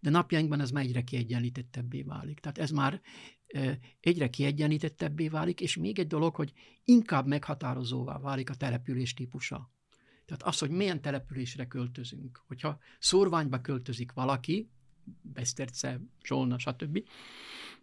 de 0.00 0.10
napjainkban 0.10 0.60
ez 0.60 0.70
már 0.70 0.84
egyre 0.84 1.02
kiegyenlítettebbé 1.02 2.02
válik. 2.02 2.40
Tehát 2.40 2.58
ez 2.58 2.70
már 2.70 3.00
egyre 4.00 4.30
kiegyenlítettebbé 4.30 5.28
válik, 5.28 5.60
és 5.60 5.76
még 5.76 5.98
egy 5.98 6.06
dolog, 6.06 6.34
hogy 6.34 6.52
inkább 6.84 7.26
meghatározóvá 7.26 8.18
válik 8.18 8.50
a 8.50 8.54
település 8.54 9.14
típusa. 9.14 9.70
Tehát 10.26 10.42
az, 10.42 10.58
hogy 10.58 10.70
milyen 10.70 11.00
településre 11.00 11.66
költözünk. 11.66 12.42
Hogyha 12.46 12.78
szórványba 12.98 13.60
költözik 13.60 14.12
valaki, 14.12 14.70
Beszterce, 15.22 16.00
Zsolna, 16.24 16.58
stb., 16.58 17.08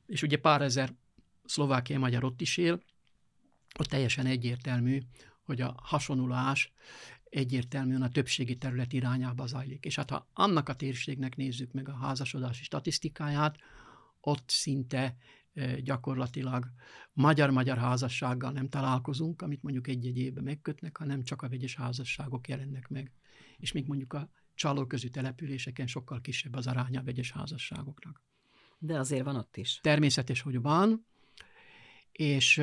és 0.08 0.22
ugye 0.22 0.38
pár 0.38 0.62
ezer 0.62 0.94
szlovákiai 1.46 2.00
magyar 2.00 2.24
ott 2.24 2.42
is 2.42 2.58
él, 2.58 2.84
ott 3.80 3.88
teljesen 3.88 4.26
egyértelmű, 4.26 5.02
hogy 5.42 5.62
a 5.62 5.76
hasonulás 5.78 6.74
egyértelműen 7.30 8.02
a 8.02 8.10
többségi 8.10 8.58
terület 8.58 8.94
irányába 8.94 9.46
zajlik. 9.46 9.86
És 9.86 9.96
hát 9.96 10.10
ha 10.10 10.28
annak 10.34 10.70
a 10.70 10.76
térségnek 10.76 11.36
nézzük 11.36 11.72
meg 11.72 11.90
a 11.90 11.98
házasodási 11.98 12.64
statisztikáját, 12.64 13.58
ott 14.20 14.50
szinte 14.50 15.18
gyakorlatilag 15.84 16.72
magyar-magyar 17.14 17.78
házassággal 17.78 18.52
nem 18.52 18.70
találkozunk, 18.70 19.42
amit 19.42 19.64
mondjuk 19.64 19.88
egy-egy 19.88 20.18
évben 20.18 20.44
megkötnek, 20.44 20.98
hanem 20.98 21.24
csak 21.24 21.42
a 21.42 21.50
vegyes 21.50 21.76
házasságok 21.76 22.48
jelennek 22.48 22.88
meg. 22.88 23.12
És 23.58 23.72
még 23.72 23.88
mondjuk 23.88 24.14
a 24.14 24.30
csalóközű 24.54 25.08
településeken 25.08 25.88
sokkal 25.88 26.22
kisebb 26.22 26.56
az 26.56 26.68
aránya 26.68 27.00
a 27.00 27.04
vegyes 27.04 27.32
házasságoknak. 27.32 28.22
De 28.78 29.00
azért 29.00 29.24
van 29.24 29.36
ott 29.36 29.58
is. 29.58 29.80
Természetes, 29.82 30.42
hogy 30.42 30.62
van, 30.62 31.06
és 32.12 32.62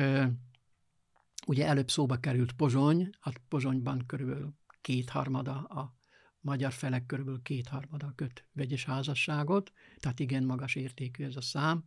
Ugye 1.47 1.67
előbb 1.67 1.89
szóba 1.89 2.17
került 2.17 2.51
Pozsony, 2.51 3.09
hát 3.19 3.41
Pozsonyban 3.47 4.05
körülbelül 4.05 4.53
kétharmada 4.81 5.53
a 5.63 5.95
magyar 6.41 6.71
felek 6.71 7.05
körülbelül 7.05 7.41
kétharmada 7.41 8.13
köt 8.15 8.45
vegyes 8.53 8.85
házasságot, 8.85 9.71
tehát 9.97 10.19
igen 10.19 10.43
magas 10.43 10.75
értékű 10.75 11.23
ez 11.23 11.35
a 11.35 11.41
szám. 11.41 11.83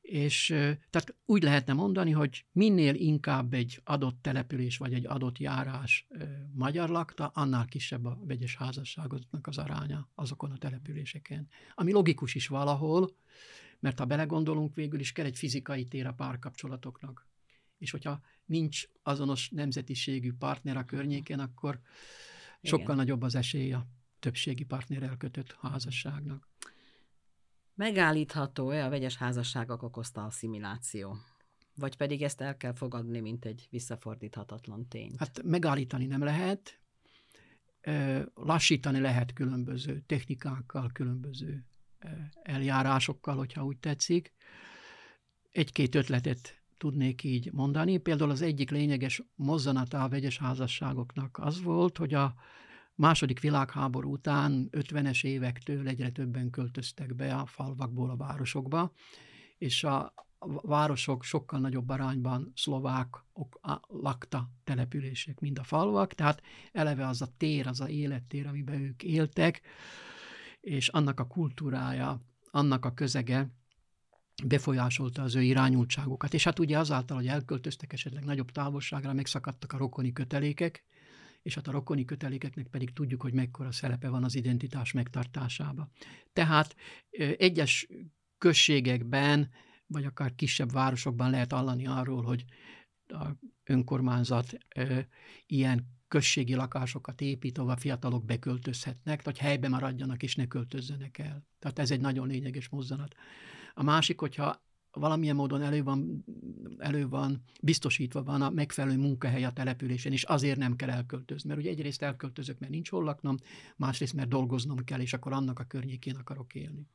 És 0.00 0.46
tehát 0.90 1.16
úgy 1.24 1.42
lehetne 1.42 1.72
mondani, 1.72 2.10
hogy 2.10 2.44
minél 2.52 2.94
inkább 2.94 3.54
egy 3.54 3.80
adott 3.84 4.22
település 4.22 4.76
vagy 4.76 4.94
egy 4.94 5.06
adott 5.06 5.38
járás 5.38 6.06
magyar 6.52 6.88
lakta, 6.88 7.26
annál 7.26 7.64
kisebb 7.64 8.04
a 8.04 8.18
vegyes 8.24 8.56
házasságoknak 8.56 9.46
az 9.46 9.58
aránya 9.58 10.08
azokon 10.14 10.50
a 10.50 10.58
településeken. 10.58 11.48
Ami 11.74 11.92
logikus 11.92 12.34
is 12.34 12.46
valahol, 12.46 13.16
mert 13.80 13.98
ha 13.98 14.04
belegondolunk, 14.04 14.74
végül 14.74 15.00
is 15.00 15.12
kell 15.12 15.24
egy 15.24 15.38
fizikai 15.38 15.86
tér 15.86 16.06
a 16.06 16.12
párkapcsolatoknak 16.12 17.26
és 17.78 17.90
hogyha 17.90 18.20
nincs 18.44 18.88
azonos 19.02 19.48
nemzetiségű 19.48 20.32
partner 20.32 20.76
a 20.76 20.84
környéken, 20.84 21.40
akkor 21.40 21.80
sokkal 22.62 22.84
Igen. 22.84 22.96
nagyobb 22.96 23.22
az 23.22 23.34
esély 23.34 23.72
a 23.72 23.86
többségi 24.18 24.64
partnerrel 24.64 25.16
kötött 25.16 25.56
házasságnak. 25.60 26.48
Megállítható-e 27.74 28.84
a 28.84 28.88
vegyes 28.88 29.16
házasságok 29.16 29.82
okozta 29.82 30.24
asszimiláció? 30.24 31.16
Vagy 31.76 31.96
pedig 31.96 32.22
ezt 32.22 32.40
el 32.40 32.56
kell 32.56 32.74
fogadni, 32.74 33.20
mint 33.20 33.44
egy 33.44 33.66
visszafordíthatatlan 33.70 34.88
tényt? 34.88 35.18
Hát 35.18 35.42
megállítani 35.42 36.06
nem 36.06 36.22
lehet, 36.22 36.80
lassítani 38.34 39.00
lehet 39.00 39.32
különböző 39.32 40.00
technikákkal, 40.06 40.90
különböző 40.92 41.66
eljárásokkal, 42.42 43.36
hogyha 43.36 43.64
úgy 43.64 43.78
tetszik. 43.78 44.32
Egy-két 45.50 45.94
ötletet 45.94 46.63
tudnék 46.76 47.24
így 47.24 47.52
mondani. 47.52 47.98
Például 47.98 48.30
az 48.30 48.42
egyik 48.42 48.70
lényeges 48.70 49.22
mozzanata 49.34 50.02
a 50.02 50.08
vegyes 50.08 50.38
házasságoknak 50.38 51.38
az 51.42 51.62
volt, 51.62 51.96
hogy 51.96 52.14
a 52.14 52.34
második 52.94 53.40
világháború 53.40 54.12
után 54.12 54.68
50-es 54.72 55.24
évektől 55.24 55.88
egyre 55.88 56.10
többen 56.10 56.50
költöztek 56.50 57.14
be 57.14 57.34
a 57.34 57.46
falvakból 57.46 58.10
a 58.10 58.16
városokba, 58.16 58.92
és 59.58 59.84
a 59.84 60.14
városok 60.62 61.22
sokkal 61.22 61.60
nagyobb 61.60 61.88
arányban 61.88 62.52
szlovákok 62.56 63.60
lakta 63.88 64.50
települések, 64.64 65.40
mint 65.40 65.58
a 65.58 65.62
falvak, 65.62 66.14
tehát 66.14 66.42
eleve 66.72 67.06
az 67.06 67.22
a 67.22 67.28
tér, 67.36 67.66
az 67.66 67.80
a 67.80 67.88
élettér, 67.88 68.46
amiben 68.46 68.80
ők 68.80 69.02
éltek, 69.02 69.60
és 70.60 70.88
annak 70.88 71.20
a 71.20 71.26
kultúrája, 71.26 72.20
annak 72.50 72.84
a 72.84 72.94
közege 72.94 73.48
befolyásolta 74.44 75.22
az 75.22 75.34
ő 75.34 75.42
irányultságokat. 75.42 76.34
És 76.34 76.44
hát 76.44 76.58
ugye 76.58 76.78
azáltal, 76.78 77.16
hogy 77.16 77.26
elköltöztek 77.26 77.92
esetleg 77.92 78.24
nagyobb 78.24 78.50
távolságra, 78.50 79.12
megszakadtak 79.12 79.72
a 79.72 79.76
rokoni 79.76 80.12
kötelékek, 80.12 80.84
és 81.42 81.54
hát 81.54 81.68
a 81.68 81.70
rokoni 81.70 82.04
kötelékeknek 82.04 82.66
pedig 82.66 82.92
tudjuk, 82.92 83.22
hogy 83.22 83.32
mekkora 83.32 83.72
szerepe 83.72 84.08
van 84.08 84.24
az 84.24 84.34
identitás 84.34 84.92
megtartásába. 84.92 85.90
Tehát 86.32 86.76
egyes 87.36 87.88
községekben, 88.38 89.50
vagy 89.86 90.04
akár 90.04 90.34
kisebb 90.34 90.72
városokban 90.72 91.30
lehet 91.30 91.52
hallani 91.52 91.86
arról, 91.86 92.22
hogy 92.22 92.44
a 93.06 93.26
önkormányzat 93.64 94.56
ilyen 95.46 95.92
községi 96.08 96.54
lakásokat 96.54 97.20
épít, 97.20 97.58
ahol 97.58 97.70
a 97.70 97.76
fiatalok 97.76 98.24
beköltözhetnek, 98.24 99.22
vagy 99.22 99.38
helyben 99.38 99.70
maradjanak 99.70 100.22
és 100.22 100.34
ne 100.34 100.46
költözzenek 100.46 101.18
el. 101.18 101.46
Tehát 101.58 101.78
ez 101.78 101.90
egy 101.90 102.00
nagyon 102.00 102.26
lényeges 102.26 102.68
mozzanat. 102.68 103.14
A 103.74 103.82
másik, 103.82 104.20
hogyha 104.20 104.62
valamilyen 104.92 105.36
módon 105.36 105.62
elő 105.62 105.82
van, 105.82 106.24
elő 106.78 107.08
van, 107.08 107.42
biztosítva 107.62 108.22
van 108.22 108.42
a 108.42 108.50
megfelelő 108.50 108.96
munkahely 108.96 109.44
a 109.44 109.52
településen, 109.52 110.12
és 110.12 110.22
azért 110.22 110.58
nem 110.58 110.76
kell 110.76 110.90
elköltözni. 110.90 111.48
Mert 111.48 111.60
ugye 111.60 111.70
egyrészt 111.70 112.02
elköltözök, 112.02 112.58
mert 112.58 112.72
nincs 112.72 112.90
hol 112.90 113.04
laknom, 113.04 113.36
másrészt, 113.76 114.14
mert 114.14 114.28
dolgoznom 114.28 114.84
kell, 114.84 115.00
és 115.00 115.12
akkor 115.12 115.32
annak 115.32 115.58
a 115.58 115.64
környékén 115.64 116.16
akarok 116.16 116.54
élni. 116.54 116.86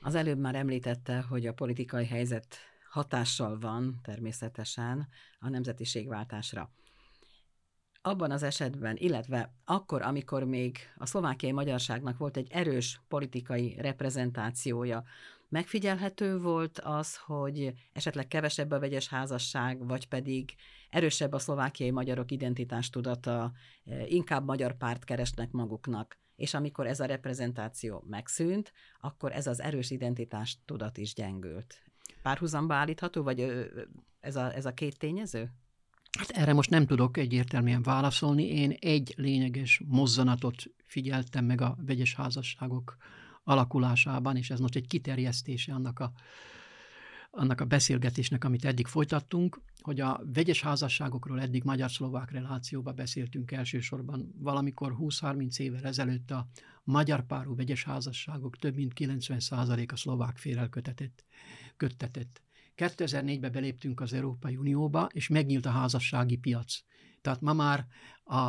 Az 0.00 0.14
előbb 0.14 0.38
már 0.38 0.54
említette, 0.54 1.20
hogy 1.20 1.46
a 1.46 1.54
politikai 1.54 2.06
helyzet 2.06 2.56
hatással 2.90 3.58
van 3.58 4.00
természetesen 4.02 5.08
a 5.38 5.48
nemzetiségváltásra 5.48 6.70
abban 8.02 8.30
az 8.30 8.42
esetben, 8.42 8.96
illetve 8.96 9.54
akkor, 9.64 10.02
amikor 10.02 10.44
még 10.44 10.78
a 10.96 11.06
szlovákiai 11.06 11.52
magyarságnak 11.52 12.18
volt 12.18 12.36
egy 12.36 12.48
erős 12.50 13.00
politikai 13.08 13.76
reprezentációja, 13.78 15.04
megfigyelhető 15.50 16.38
volt 16.38 16.78
az, 16.78 17.16
hogy 17.16 17.72
esetleg 17.92 18.28
kevesebb 18.28 18.70
a 18.70 18.78
vegyes 18.78 19.08
házasság, 19.08 19.86
vagy 19.86 20.08
pedig 20.08 20.54
erősebb 20.90 21.32
a 21.32 21.38
szlovákiai 21.38 21.90
magyarok 21.90 22.30
identitástudata, 22.30 23.52
e, 23.84 24.06
inkább 24.06 24.44
magyar 24.44 24.76
párt 24.76 25.04
keresnek 25.04 25.50
maguknak. 25.50 26.18
És 26.36 26.54
amikor 26.54 26.86
ez 26.86 27.00
a 27.00 27.04
reprezentáció 27.04 28.04
megszűnt, 28.08 28.72
akkor 29.00 29.32
ez 29.32 29.46
az 29.46 29.60
erős 29.60 29.90
identitástudat 29.90 30.98
is 30.98 31.14
gyengült. 31.14 31.82
Párhuzamba 32.22 32.74
állítható, 32.74 33.22
vagy 33.22 33.68
ez 34.20 34.36
a, 34.36 34.54
ez 34.54 34.66
a 34.66 34.74
két 34.74 34.98
tényező? 34.98 35.50
Hát 36.18 36.30
erre 36.30 36.52
most 36.52 36.70
nem 36.70 36.86
tudok 36.86 37.16
egyértelműen 37.16 37.82
válaszolni. 37.82 38.44
Én 38.44 38.76
egy 38.80 39.14
lényeges 39.16 39.82
mozzanatot 39.86 40.62
figyeltem 40.84 41.44
meg 41.44 41.60
a 41.60 41.76
vegyes 41.86 42.14
házasságok 42.14 42.96
alakulásában, 43.50 44.36
és 44.36 44.50
ez 44.50 44.60
most 44.60 44.76
egy 44.76 44.86
kiterjesztése 44.86 45.74
annak 45.74 45.98
a, 45.98 46.12
annak 47.30 47.60
a 47.60 47.64
beszélgetésnek, 47.64 48.44
amit 48.44 48.64
eddig 48.64 48.86
folytattunk. 48.86 49.60
hogy 49.80 50.00
a 50.00 50.20
vegyes 50.32 50.62
házasságokról 50.62 51.40
eddig 51.40 51.64
magyar-szlovák 51.64 52.30
relációban 52.30 52.94
beszéltünk 52.94 53.50
elsősorban. 53.50 54.34
Valamikor 54.38 54.96
20-30 54.98 55.58
évvel 55.58 55.84
ezelőtt 55.84 56.30
a 56.30 56.46
magyar 56.84 57.26
párú 57.26 57.56
vegyes 57.56 57.84
házasságok 57.84 58.56
több 58.56 58.74
mint 58.74 58.92
90%-a 58.96 59.96
szlovák 59.96 60.36
félel 60.36 60.68
kötetett. 60.68 61.24
köttetett. 61.76 62.42
2004-ben 62.76 63.52
beléptünk 63.52 64.00
az 64.00 64.12
Európai 64.12 64.56
Unióba, 64.56 65.08
és 65.12 65.28
megnyílt 65.28 65.66
a 65.66 65.70
házassági 65.70 66.36
piac. 66.36 66.82
Tehát 67.20 67.40
ma 67.40 67.52
már 67.52 67.86
a, 68.24 68.48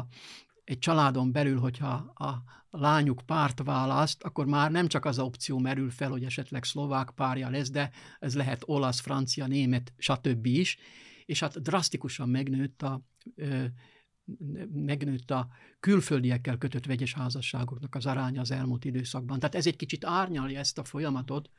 egy 0.72 0.80
családon 0.80 1.32
belül, 1.32 1.60
hogyha 1.60 1.94
a 2.16 2.44
lányuk 2.70 3.22
párt 3.26 3.64
választ, 3.64 4.24
akkor 4.24 4.46
már 4.46 4.72
nem 4.72 4.88
csak 4.88 5.06
az 5.06 5.18
a 5.18 5.24
opció 5.24 5.60
merül 5.60 5.90
fel, 5.90 6.10
hogy 6.10 6.24
esetleg 6.24 6.64
szlovák 6.64 7.10
párja 7.16 7.50
lesz, 7.50 7.70
de 7.70 7.92
ez 8.20 8.36
lehet 8.36 8.64
olasz, 8.66 9.00
francia, 9.00 9.48
német, 9.48 9.94
stb. 9.98 10.46
is, 10.46 10.78
és 11.26 11.40
hát 11.40 11.62
drasztikusan 11.62 12.30
megnőtt 12.30 12.82
a, 12.82 13.02
ö, 13.36 13.66
megnőtt 14.74 15.32
a 15.32 15.48
külföldiekkel 15.80 16.58
kötött 16.58 16.86
vegyes 16.86 17.14
házasságoknak 17.14 17.96
az 17.96 18.06
aránya 18.06 18.42
az 18.42 18.52
elmúlt 18.52 18.86
időszakban. 18.86 19.40
Tehát 19.40 19.56
ez 19.56 19.68
egy 19.68 19.76
kicsit 19.76 20.06
árnyalja 20.06 20.60
ezt 20.60 20.78
a 20.78 20.84
folyamatot, 20.84 21.50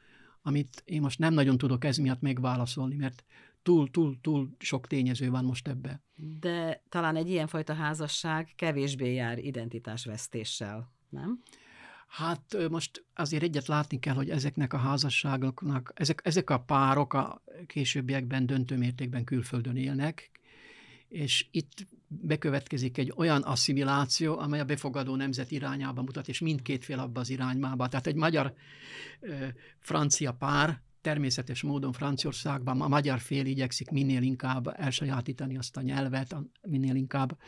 amit 0.43 0.83
én 0.85 1.01
most 1.01 1.19
nem 1.19 1.35
nagyon 1.35 1.59
tudok 1.59 1.85
ez 1.85 1.97
miatt 1.97 2.21
megválaszolni, 2.21 2.97
mert 2.97 3.25
túl, 3.63 3.91
túl, 3.91 4.19
túl 4.21 4.57
sok 4.59 4.87
tényező 4.87 5.31
van 5.31 5.45
most 5.45 5.69
ebbe. 5.69 6.03
De 6.41 6.83
talán 6.89 7.17
egy 7.17 7.29
ilyenfajta 7.29 7.75
házasság 7.75 8.53
kevésbé 8.57 9.15
jár 9.15 9.39
identitásvesztéssel, 9.39 10.93
nem? 11.09 11.43
Hát 12.09 12.69
most 12.71 13.05
azért 13.15 13.43
egyet 13.43 13.67
látni 13.67 13.99
kell, 13.99 14.15
hogy 14.15 14.31
ezeknek 14.31 14.73
a 14.73 14.77
házasságoknak, 14.77 15.93
ezek, 15.95 16.21
ezek 16.25 16.51
a 16.51 16.61
párok 16.61 17.13
a 17.13 17.43
későbbiekben 17.67 18.47
döntő 18.47 18.77
mértékben 18.77 19.25
külföldön 19.25 19.77
élnek, 19.77 20.31
és 21.09 21.47
itt 21.51 21.87
bekövetkezik 22.09 22.99
egy 22.99 23.13
olyan 23.17 23.43
asszimiláció, 23.43 24.39
amely 24.39 24.61
a 24.61 24.65
befogadó 24.65 25.17
nemzet 25.17 25.51
irányába 25.51 26.03
mutat, 26.03 26.29
és 26.29 26.41
mindkét 26.41 26.85
fél 26.85 26.99
abba 26.99 27.21
az 27.21 27.31
irányába. 27.31 27.89
Tehát 27.89 28.07
egy 28.07 28.15
magyar-francia 28.15 30.33
pár 30.33 30.83
természetes 31.03 31.63
módon 31.63 31.93
Franciaországban 31.93 32.81
a 32.81 32.89
magyar 32.89 33.21
fél 33.21 33.47
igyekszik 33.47 33.91
minél 33.91 34.23
inkább 34.23 34.81
elsajátítani 34.81 35.57
azt 35.57 35.77
a 35.77 35.81
nyelvet, 35.81 36.37
minél 36.63 36.95
inkább 36.95 37.39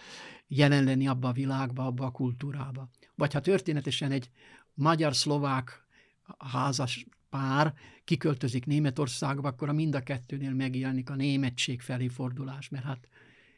jelen 0.47 0.85
lenni 0.85 1.09
abba 1.09 1.29
a 1.29 1.33
világba, 1.33 1.87
abba 1.87 2.05
a 2.05 2.11
kultúrába. 2.11 2.89
Vagy 3.15 3.33
ha 3.33 3.41
történetesen 3.41 4.11
egy 4.11 4.31
magyar-szlovák 4.75 5.87
házas 6.39 7.07
pár 7.31 7.75
kiköltözik 8.05 8.67
Németországba, 8.67 9.49
akkor 9.49 9.69
a 9.69 9.73
mind 9.73 9.95
a 9.95 10.01
kettőnél 10.01 10.53
megjelenik 10.53 11.11
a 11.11 11.15
németség 11.15 11.81
felé 11.81 12.09
fordulás, 12.09 12.69
mert 12.69 12.85
hát 12.85 13.09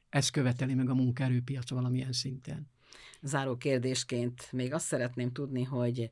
ez 0.09 0.31
követeli 0.31 0.75
meg 0.75 0.91
a 0.91 0.95
munkaerőpiac 0.95 1.71
valamilyen 1.71 2.13
szinten. 2.13 2.71
Záró 3.23 3.57
kérdésként 3.57 4.53
még 4.53 4.73
azt 4.73 4.87
szeretném 4.87 5.33
tudni, 5.33 5.63
hogy 5.63 6.11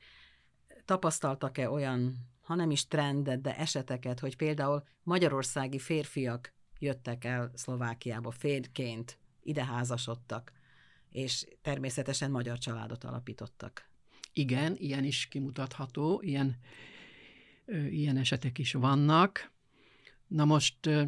tapasztaltak-e 0.85 1.71
olyan, 1.71 2.17
ha 2.45 2.55
nem 2.55 2.71
is 2.71 2.87
trendet, 2.87 3.41
de 3.41 3.57
eseteket, 3.57 4.21
hogy 4.21 4.37
például 4.37 4.85
magyarországi 5.03 5.79
férfiak 5.79 6.53
jöttek 6.79 7.25
el 7.25 7.51
Szlovákiába 7.55 8.31
férként, 8.31 9.19
ide 9.43 9.65
házasodtak, 9.65 10.53
és 11.11 11.47
természetesen 11.63 12.31
magyar 12.31 12.59
családot 12.59 13.05
alapítottak. 13.05 13.89
Igen, 14.33 14.75
ilyen 14.77 15.05
is 15.05 15.27
kimutatható, 15.27 16.21
ilyen, 16.23 16.57
ö, 17.65 17.77
ilyen 17.77 18.17
esetek 18.17 18.59
is 18.59 18.73
vannak. 18.73 19.53
Na 20.27 20.45
most 20.45 20.87
ö, 20.87 21.05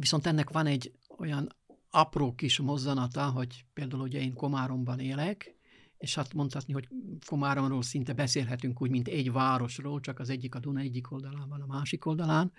viszont 0.00 0.26
ennek 0.26 0.50
van 0.50 0.66
egy 0.66 0.92
olyan 1.18 1.56
apró 1.90 2.34
kis 2.34 2.58
mozzanata, 2.58 3.30
hogy 3.30 3.64
például 3.72 4.02
ugye 4.02 4.20
én 4.20 4.34
Komáromban 4.34 5.00
élek, 5.00 5.57
és 5.98 6.14
hát 6.14 6.34
mondhatni, 6.34 6.72
hogy 6.72 6.88
Komáromról 7.26 7.82
szinte 7.82 8.12
beszélhetünk 8.12 8.82
úgy, 8.82 8.90
mint 8.90 9.08
egy 9.08 9.32
városról, 9.32 10.00
csak 10.00 10.18
az 10.18 10.28
egyik 10.30 10.54
a 10.54 10.58
Duna 10.58 10.80
egyik 10.80 11.12
oldalán 11.12 11.48
van, 11.48 11.60
a 11.60 11.66
másik 11.66 12.06
oldalán, 12.06 12.52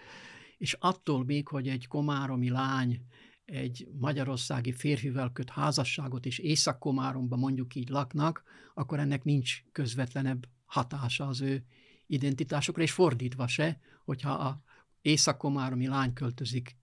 és 0.58 0.74
attól 0.80 1.26
még, 1.26 1.48
hogy 1.48 1.68
egy 1.68 1.88
komáromi 1.88 2.50
lány 2.50 3.02
egy 3.46 3.88
magyarországi 4.00 4.72
férfivel 4.72 5.32
köt 5.32 5.50
házasságot, 5.50 6.26
és 6.26 6.38
Észak-Komáromban 6.38 7.40
mondjuk 7.40 7.76
így 7.76 7.90
laknak, 7.90 8.44
akkor 8.74 9.00
ennek 9.00 9.24
nincs 9.24 9.64
közvetlenebb 9.72 10.48
hatása 10.66 11.28
az 11.28 11.42
ő 11.42 11.64
identitásokra, 12.08 12.82
és 12.82 12.92
fordítva 12.92 13.48
se, 13.48 13.80
hogyha 14.06 14.32
a 14.32 14.64
Észak-Komáromi 15.02 15.88
lány 15.88 16.14
költözik 16.14 16.78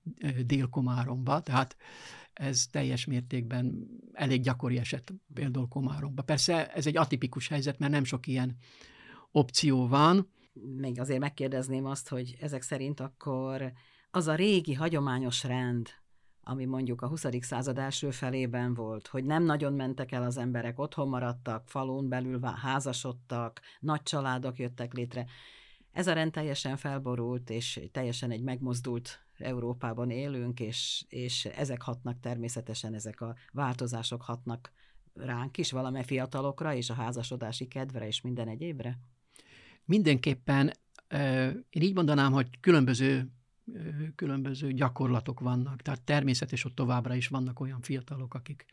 Dél-Komáromba, 0.47 1.41
tehát 1.41 1.77
ez 2.39 2.67
teljes 2.71 3.05
mértékben 3.05 3.89
elég 4.13 4.43
gyakori 4.43 4.79
eset 4.79 5.13
például 5.35 5.69
Komáromba. 5.69 6.23
Persze 6.23 6.73
ez 6.73 6.87
egy 6.87 6.97
atipikus 6.97 7.49
helyzet, 7.49 7.79
mert 7.79 7.93
nem 7.93 8.05
sok 8.05 8.27
ilyen 8.27 8.57
opció 9.31 9.89
van. 9.89 10.31
Még 10.77 11.01
azért 11.01 11.21
megkérdezném 11.21 11.87
azt, 11.87 12.09
hogy 12.09 12.37
ezek 12.41 12.63
szerint 12.63 13.01
akkor 13.01 13.73
az 14.11 14.27
a 14.27 14.35
régi 14.35 14.75
hagyományos 14.75 15.45
rend, 15.45 15.89
ami 16.41 16.65
mondjuk 16.65 17.03
a 17.03 17.09
20. 17.09 17.25
század 17.41 17.79
első 17.79 18.11
felében 18.11 18.75
volt, 18.75 19.07
hogy 19.07 19.25
nem 19.25 19.43
nagyon 19.43 19.73
mentek 19.73 20.13
el 20.13 20.23
az 20.23 20.37
emberek, 20.37 20.79
otthon 20.79 21.09
maradtak, 21.09 21.69
falun 21.69 22.09
belül 22.09 22.41
házasodtak, 22.43 23.61
nagy 23.81 24.03
családok 24.03 24.59
jöttek 24.59 24.93
létre. 24.93 25.27
Ez 25.93 26.07
a 26.07 26.13
rend 26.13 26.33
teljesen 26.33 26.77
felborult, 26.77 27.51
és 27.51 27.81
teljesen 27.93 28.31
egy 28.31 28.43
megmozdult 28.43 29.26
Európában 29.39 30.11
élünk, 30.11 30.61
és, 30.61 31.05
és 31.09 31.45
ezek 31.45 31.83
hatnak 31.83 32.21
természetesen, 32.21 32.95
ezek 32.95 33.21
a 33.21 33.35
változások 33.53 34.23
hatnak 34.23 34.73
ránk 35.15 35.59
is, 35.59 35.71
valamely 35.71 36.05
fiatalokra, 36.05 36.75
és 36.75 36.91
a 36.91 36.95
házasodási 36.95 37.69
kedvre, 37.69 38.07
és 38.07 38.21
minden 38.21 38.49
egyébre? 38.49 38.99
Mindenképpen 39.85 40.73
én 41.71 41.83
így 41.83 41.95
mondanám, 41.95 42.33
hogy 42.33 42.61
különböző 42.61 43.31
különböző 44.15 44.73
gyakorlatok 44.73 45.41
vannak. 45.41 45.83
Tehát 45.83 46.03
természetes, 46.03 46.63
hogy 46.63 46.75
továbbra 46.75 47.15
is 47.15 47.29
vannak 47.29 47.61
olyan 47.61 47.81
fiatalok, 47.81 48.35
akik 48.35 48.65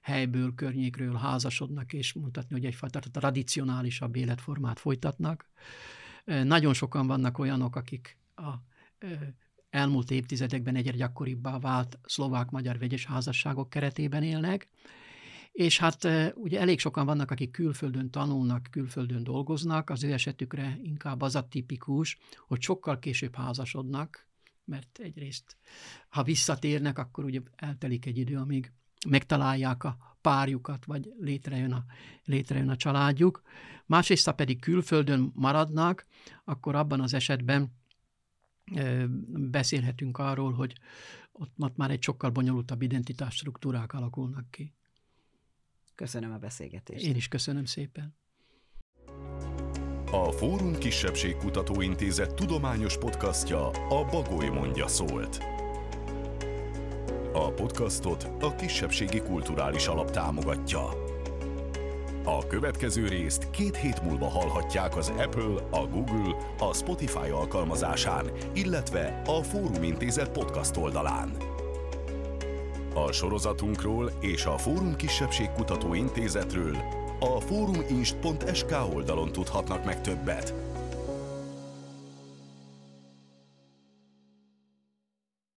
helyből, 0.00 0.54
környékről 0.54 1.14
házasodnak, 1.14 1.92
és 1.92 2.12
mutatni, 2.12 2.54
hogy 2.54 2.64
egyfajta 2.64 2.98
tradicionálisabb 2.98 4.16
életformát 4.16 4.78
folytatnak. 4.78 5.48
Nagyon 6.24 6.74
sokan 6.74 7.06
vannak 7.06 7.38
olyanok, 7.38 7.76
akik 7.76 8.18
a 8.34 8.52
elmúlt 9.76 10.10
évtizedekben 10.10 10.76
egyre 10.76 10.96
gyakoribbá 10.96 11.58
vált 11.58 11.98
szlovák-magyar 12.04 12.78
vegyes 12.78 13.06
házasságok 13.06 13.70
keretében 13.70 14.22
élnek, 14.22 14.68
és 15.52 15.78
hát 15.78 16.08
ugye 16.34 16.60
elég 16.60 16.78
sokan 16.78 17.06
vannak, 17.06 17.30
akik 17.30 17.50
külföldön 17.50 18.10
tanulnak, 18.10 18.68
külföldön 18.70 19.24
dolgoznak, 19.24 19.90
az 19.90 20.04
ő 20.04 20.12
esetükre 20.12 20.78
inkább 20.82 21.20
az 21.20 21.34
a 21.34 21.48
tipikus, 21.48 22.18
hogy 22.46 22.62
sokkal 22.62 22.98
később 22.98 23.34
házasodnak, 23.34 24.26
mert 24.64 24.98
egyrészt, 24.98 25.56
ha 26.08 26.22
visszatérnek, 26.22 26.98
akkor 26.98 27.24
ugye 27.24 27.40
eltelik 27.56 28.06
egy 28.06 28.18
idő, 28.18 28.36
amíg 28.36 28.72
megtalálják 29.08 29.84
a 29.84 30.16
párjukat, 30.20 30.84
vagy 30.84 31.12
létrejön 31.20 31.72
a, 31.72 31.84
létrejön 32.24 32.68
a 32.68 32.76
családjuk. 32.76 33.42
Másrészt, 33.86 34.26
ha 34.26 34.32
pedig 34.32 34.60
külföldön 34.60 35.32
maradnak, 35.34 36.06
akkor 36.44 36.74
abban 36.74 37.00
az 37.00 37.14
esetben 37.14 37.72
beszélhetünk 39.28 40.18
arról, 40.18 40.52
hogy 40.52 40.72
ott, 41.32 41.76
már 41.76 41.90
egy 41.90 42.02
sokkal 42.02 42.30
bonyolultabb 42.30 42.82
identitás 42.82 43.34
struktúrák 43.34 43.92
alakulnak 43.92 44.50
ki. 44.50 44.74
Köszönöm 45.94 46.32
a 46.32 46.38
beszélgetést. 46.38 47.04
Én 47.04 47.16
is 47.16 47.28
köszönöm 47.28 47.64
szépen. 47.64 48.16
A 50.10 50.32
Fórum 50.32 50.78
Kisebbségkutató 50.78 51.80
Intézet 51.80 52.34
tudományos 52.34 52.98
podcastja 52.98 53.70
a 53.70 54.04
Bagoly 54.04 54.48
mondja 54.48 54.88
szólt. 54.88 55.38
A 57.32 57.52
podcastot 57.52 58.22
a 58.40 58.54
Kisebbségi 58.54 59.20
Kulturális 59.20 59.86
Alap 59.86 60.10
támogatja. 60.10 61.05
A 62.28 62.46
következő 62.46 63.08
részt 63.08 63.50
két 63.50 63.76
hét 63.76 64.02
múlva 64.02 64.28
hallhatják 64.28 64.96
az 64.96 65.08
Apple, 65.08 65.68
a 65.70 65.86
Google, 65.86 66.36
a 66.58 66.74
Spotify 66.74 67.28
alkalmazásán, 67.30 68.30
illetve 68.52 69.22
a 69.26 69.42
Fórum 69.42 69.82
Intézet 69.82 70.30
podcast 70.30 70.76
oldalán. 70.76 71.36
A 72.94 73.12
sorozatunkról 73.12 74.12
és 74.20 74.44
a 74.44 74.58
Fórum 74.58 74.96
Kisebbségkutató 74.96 75.94
Intézetről 75.94 76.76
a 77.20 77.40
foruminst.sk 77.40 78.74
oldalon 78.94 79.32
tudhatnak 79.32 79.84
meg 79.84 80.00
többet. 80.00 80.54